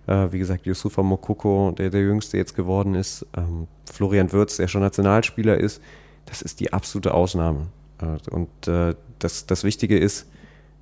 [0.06, 3.26] Äh, wie gesagt, Yusufa Mokoko, der der Jüngste jetzt geworden ist.
[3.36, 5.80] Ähm, Florian Würz, der schon Nationalspieler ist.
[6.26, 7.68] Das ist die absolute Ausnahme.
[8.00, 10.28] Äh, und äh, das, das Wichtige ist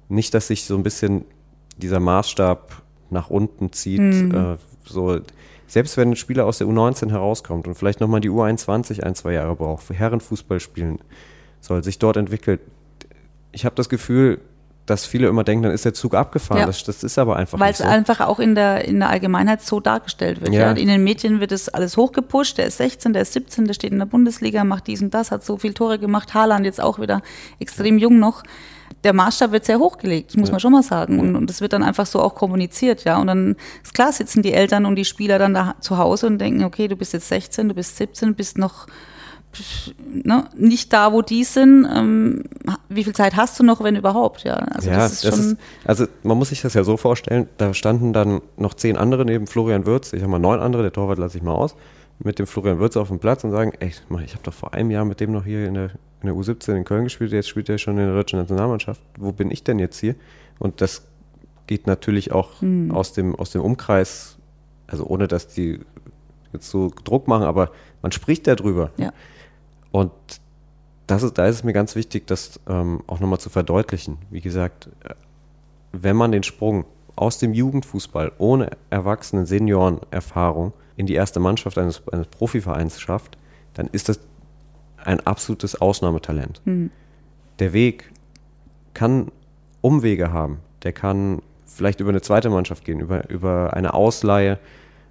[0.08, 1.24] nicht, dass sich so ein bisschen
[1.76, 4.00] dieser Maßstab nach unten zieht.
[4.00, 4.58] Mhm.
[4.84, 5.20] so
[5.66, 9.32] selbst wenn ein Spieler aus der U19 herauskommt und vielleicht nochmal die U21 ein, zwei
[9.32, 10.98] Jahre braucht, für Herrenfußball spielen
[11.60, 12.60] soll, sich dort entwickelt,
[13.52, 14.40] ich habe das Gefühl,
[14.86, 16.60] dass viele immer denken, dann ist der Zug abgefahren.
[16.60, 16.66] Ja.
[16.66, 17.84] Das, das, ist aber einfach Weil es so.
[17.84, 20.52] einfach auch in der, in der Allgemeinheit so dargestellt wird.
[20.52, 20.60] Ja.
[20.60, 20.72] ja.
[20.72, 22.58] In den Medien wird es alles hochgepusht.
[22.58, 25.30] Der ist 16, der ist 17, der steht in der Bundesliga, macht dies und das,
[25.30, 26.34] hat so viele Tore gemacht.
[26.34, 27.22] Haaland jetzt auch wieder
[27.60, 28.42] extrem jung noch
[29.04, 31.18] der Maßstab wird sehr hochgelegt, muss man schon mal sagen.
[31.18, 33.18] Und, und das wird dann einfach so auch kommuniziert, ja.
[33.18, 36.38] Und dann ist klar, sitzen die Eltern und die Spieler dann da zu Hause und
[36.38, 38.86] denken, okay, du bist jetzt 16, du bist 17, bist noch
[40.24, 41.86] ne, nicht da, wo die sind.
[41.92, 42.44] Ähm,
[42.88, 44.44] wie viel Zeit hast du noch, wenn überhaupt?
[44.44, 45.52] Ja, also ja, das ist das schon.
[45.52, 49.24] Ist, also man muss sich das ja so vorstellen, da standen dann noch zehn andere
[49.24, 51.74] neben Florian Würz, ich habe mal neun andere, der Torwart lasse ich mal aus,
[52.18, 54.90] mit dem Florian Würz auf dem Platz und sagen, ey, ich habe doch vor einem
[54.90, 55.90] Jahr mit dem noch hier in der
[56.22, 59.00] in der U17 in Köln gespielt, jetzt spielt er schon in der deutschen Nationalmannschaft.
[59.18, 60.14] Wo bin ich denn jetzt hier?
[60.58, 61.02] Und das
[61.66, 62.90] geht natürlich auch hm.
[62.92, 64.36] aus, dem, aus dem Umkreis,
[64.86, 65.80] also ohne dass die
[66.52, 67.72] jetzt so Druck machen, aber
[68.02, 68.90] man spricht darüber.
[68.96, 69.12] Ja.
[69.92, 70.10] Und
[71.06, 74.18] das ist, da ist es mir ganz wichtig, das ähm, auch nochmal zu verdeutlichen.
[74.30, 74.88] Wie gesagt,
[75.92, 76.84] wenn man den Sprung
[77.14, 83.36] aus dem Jugendfußball ohne Erwachsenen, Senioren-Erfahrung in die erste Mannschaft eines, eines Profivereins schafft,
[83.74, 84.20] dann ist das
[85.04, 86.62] ein absolutes Ausnahmetalent.
[86.64, 86.90] Mhm.
[87.58, 88.10] Der Weg
[88.94, 89.30] kann
[89.80, 90.58] Umwege haben.
[90.82, 94.58] Der kann vielleicht über eine zweite Mannschaft gehen, über, über eine Ausleihe,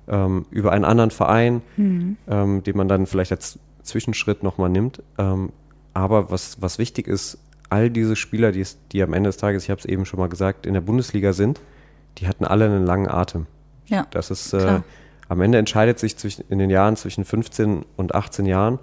[0.07, 2.17] ähm, über einen anderen Verein, mhm.
[2.27, 5.01] ähm, den man dann vielleicht als Zwischenschritt nochmal nimmt.
[5.17, 5.51] Ähm,
[5.93, 7.37] aber was, was wichtig ist,
[7.69, 10.29] all diese Spieler, die, die am Ende des Tages, ich habe es eben schon mal
[10.29, 11.59] gesagt, in der Bundesliga sind,
[12.17, 13.47] die hatten alle einen langen Atem.
[13.87, 14.81] Ja, das ist, äh,
[15.27, 18.79] am Ende entscheidet sich zwischen, in den Jahren zwischen 15 und 18 Jahren,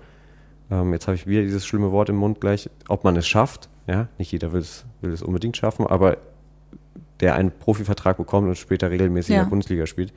[0.70, 3.68] ähm, jetzt habe ich wieder dieses schlimme Wort im Mund gleich, ob man es schafft.
[3.86, 6.18] Ja, nicht jeder will es, will es unbedingt schaffen, aber
[7.20, 9.40] der einen Profivertrag bekommt und später regelmäßig ja.
[9.40, 10.12] in der Bundesliga spielt.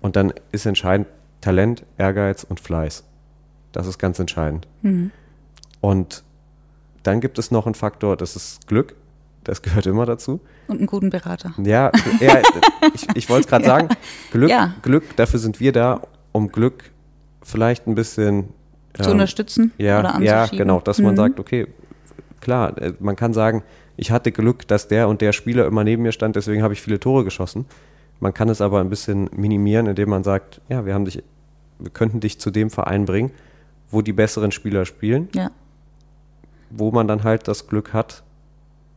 [0.00, 1.06] Und dann ist entscheidend
[1.40, 3.04] Talent, Ehrgeiz und Fleiß.
[3.72, 4.66] Das ist ganz entscheidend.
[4.82, 5.10] Mhm.
[5.80, 6.24] Und
[7.02, 8.94] dann gibt es noch einen Faktor, das ist Glück.
[9.44, 10.40] Das gehört immer dazu.
[10.68, 11.54] Und einen guten Berater.
[11.58, 11.90] Ja,
[12.20, 12.40] ja
[12.94, 13.70] ich, ich wollte es gerade ja.
[13.70, 13.88] sagen.
[14.32, 14.74] Glück, ja.
[14.82, 16.02] Glück, dafür sind wir da,
[16.32, 16.90] um Glück
[17.42, 18.48] vielleicht ein bisschen
[18.94, 21.06] zu ähm, unterstützen ja, oder Ja, genau, dass mhm.
[21.06, 21.66] man sagt, okay,
[22.40, 23.62] klar, äh, man kann sagen,
[23.96, 26.80] ich hatte Glück, dass der und der Spieler immer neben mir stand, deswegen habe ich
[26.80, 27.66] viele Tore geschossen.
[28.18, 31.22] Man kann es aber ein bisschen minimieren, indem man sagt, ja, wir haben dich,
[31.78, 33.32] wir könnten dich zu dem Verein bringen,
[33.90, 35.28] wo die besseren Spieler spielen.
[35.34, 35.50] Ja.
[36.70, 38.22] Wo man dann halt das Glück hat,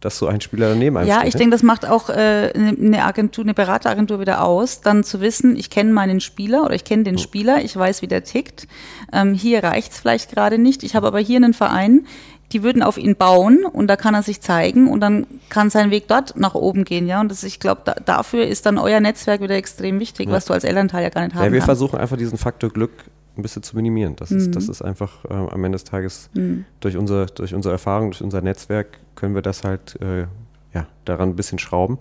[0.03, 1.39] dass so ein Spieler daneben Ja, ich ne?
[1.39, 5.69] denke, das macht auch äh, eine Agentur, eine Berateragentur wieder aus, dann zu wissen, ich
[5.69, 8.67] kenne meinen Spieler oder ich kenne den Spieler, ich weiß, wie der tickt.
[9.13, 10.83] Ähm, hier reicht's vielleicht gerade nicht.
[10.83, 12.05] Ich habe aber hier einen Verein,
[12.51, 15.89] die würden auf ihn bauen und da kann er sich zeigen und dann kann sein
[15.89, 17.19] Weg dort nach oben gehen, ja.
[17.21, 20.33] Und das, ich glaube, da, dafür ist dann euer Netzwerk wieder extrem wichtig, ja.
[20.33, 21.65] was du als Elternteil ja gar nicht haben Ja, wir kannst.
[21.65, 22.91] versuchen einfach diesen Faktor Glück
[23.38, 24.15] ein bisschen zu minimieren.
[24.15, 24.38] Das, mhm.
[24.38, 26.65] ist, das ist einfach äh, am Ende des Tages mhm.
[26.79, 30.27] durch, unser, durch unsere Erfahrung, durch unser Netzwerk können wir das halt äh,
[30.73, 31.99] ja, daran ein bisschen schrauben.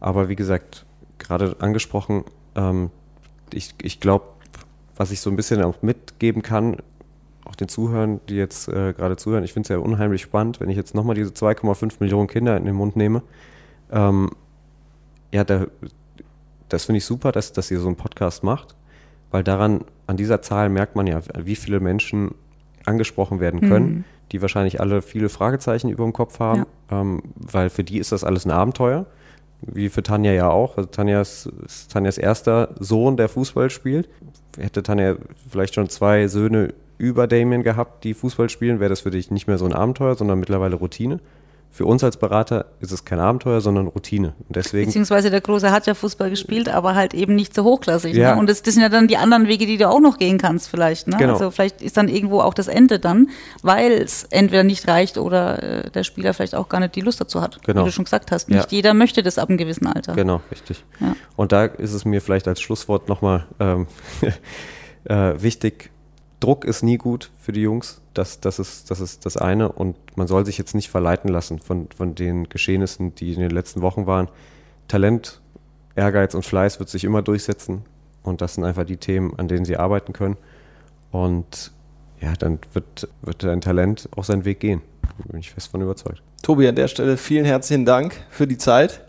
[0.00, 0.84] Aber wie gesagt,
[1.18, 2.90] gerade angesprochen, ähm,
[3.52, 4.26] ich, ich glaube,
[4.96, 6.78] was ich so ein bisschen auch mitgeben kann,
[7.44, 10.68] auch den Zuhörern, die jetzt äh, gerade zuhören, ich finde es ja unheimlich spannend, wenn
[10.68, 13.22] ich jetzt nochmal diese 2,5 Millionen Kinder in den Mund nehme.
[13.90, 14.30] Ähm,
[15.32, 15.66] ja, da,
[16.68, 18.74] das finde ich super, dass, dass ihr so einen Podcast macht,
[19.30, 22.34] weil daran, an dieser Zahl merkt man ja, wie viele Menschen
[22.84, 24.04] angesprochen werden können, mhm.
[24.32, 27.00] die wahrscheinlich alle viele Fragezeichen über dem Kopf haben, ja.
[27.00, 29.06] ähm, weil für die ist das alles ein Abenteuer,
[29.62, 30.76] wie für Tanja ja auch.
[30.76, 34.08] Also Tanja ist, ist Tanjas erster Sohn, der Fußball spielt.
[34.56, 35.16] Hätte Tanja
[35.50, 39.46] vielleicht schon zwei Söhne über Damien gehabt, die Fußball spielen, wäre das für dich nicht
[39.46, 41.20] mehr so ein Abenteuer, sondern mittlerweile Routine
[41.76, 44.32] für uns als Berater ist es kein Abenteuer, sondern Routine.
[44.48, 48.14] Und deswegen Beziehungsweise der Große hat ja Fußball gespielt, aber halt eben nicht so hochklassig.
[48.14, 48.20] Ne?
[48.20, 48.34] Ja.
[48.34, 48.40] Ne?
[48.40, 50.70] Und das, das, sind ja dann die anderen Wege, die du auch noch gehen kannst
[50.70, 51.06] vielleicht.
[51.06, 51.18] Ne?
[51.18, 51.34] Genau.
[51.34, 53.28] Also vielleicht ist dann irgendwo auch das Ende dann,
[53.60, 57.20] weil es entweder nicht reicht oder äh, der Spieler vielleicht auch gar nicht die Lust
[57.20, 57.62] dazu hat.
[57.66, 57.82] Genau.
[57.82, 58.48] Wie du schon gesagt hast.
[58.48, 58.76] Nicht ja.
[58.78, 60.14] jeder möchte das ab einem gewissen Alter.
[60.14, 60.82] Genau, richtig.
[60.98, 61.14] Ja.
[61.36, 63.86] Und da ist es mir vielleicht als Schlusswort nochmal ähm,
[65.04, 65.90] äh, wichtig,
[66.46, 68.00] Druck ist nie gut für die Jungs.
[68.14, 69.72] Das, das, ist, das ist das eine.
[69.72, 73.50] Und man soll sich jetzt nicht verleiten lassen von, von den Geschehnissen, die in den
[73.50, 74.28] letzten Wochen waren.
[74.86, 75.40] Talent,
[75.96, 77.82] Ehrgeiz und Fleiß wird sich immer durchsetzen.
[78.22, 80.36] Und das sind einfach die Themen, an denen sie arbeiten können.
[81.10, 81.72] Und
[82.20, 84.82] ja, dann wird, wird dein Talent auch seinen Weg gehen.
[85.02, 86.22] Da bin ich fest von überzeugt.
[86.44, 89.00] Tobi, an der Stelle vielen herzlichen Dank für die Zeit,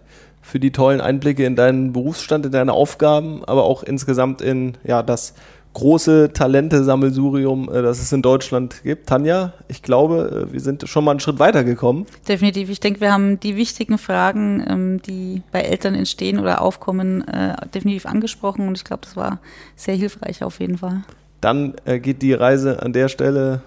[0.41, 5.03] für die tollen Einblicke in deinen Berufsstand, in deine Aufgaben, aber auch insgesamt in ja,
[5.03, 5.35] das
[5.77, 9.07] große Talente-Sammelsurium, äh, das es in Deutschland gibt.
[9.07, 12.07] Tanja, ich glaube, äh, wir sind schon mal einen Schritt weiter gekommen.
[12.27, 12.71] Definitiv.
[12.71, 17.55] Ich denke, wir haben die wichtigen Fragen, ähm, die bei Eltern entstehen oder aufkommen, äh,
[17.75, 19.39] definitiv angesprochen und ich glaube, das war
[19.75, 21.03] sehr hilfreich auf jeden Fall.
[21.41, 23.61] Dann geht die Reise an der Stelle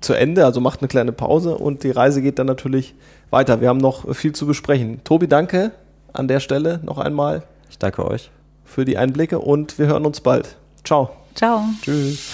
[0.00, 2.94] zu Ende, also macht eine kleine Pause und die Reise geht dann natürlich
[3.30, 3.60] weiter.
[3.60, 5.00] Wir haben noch viel zu besprechen.
[5.02, 5.72] Tobi, danke
[6.12, 7.42] an der Stelle noch einmal.
[7.68, 8.30] Ich danke euch.
[8.64, 10.56] Für die Einblicke und wir hören uns bald.
[10.84, 11.10] Ciao.
[11.38, 11.62] Ciao.
[11.80, 12.32] Tschüss.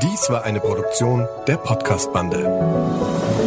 [0.00, 3.39] Dies war eine Produktion der Podcast-Bande.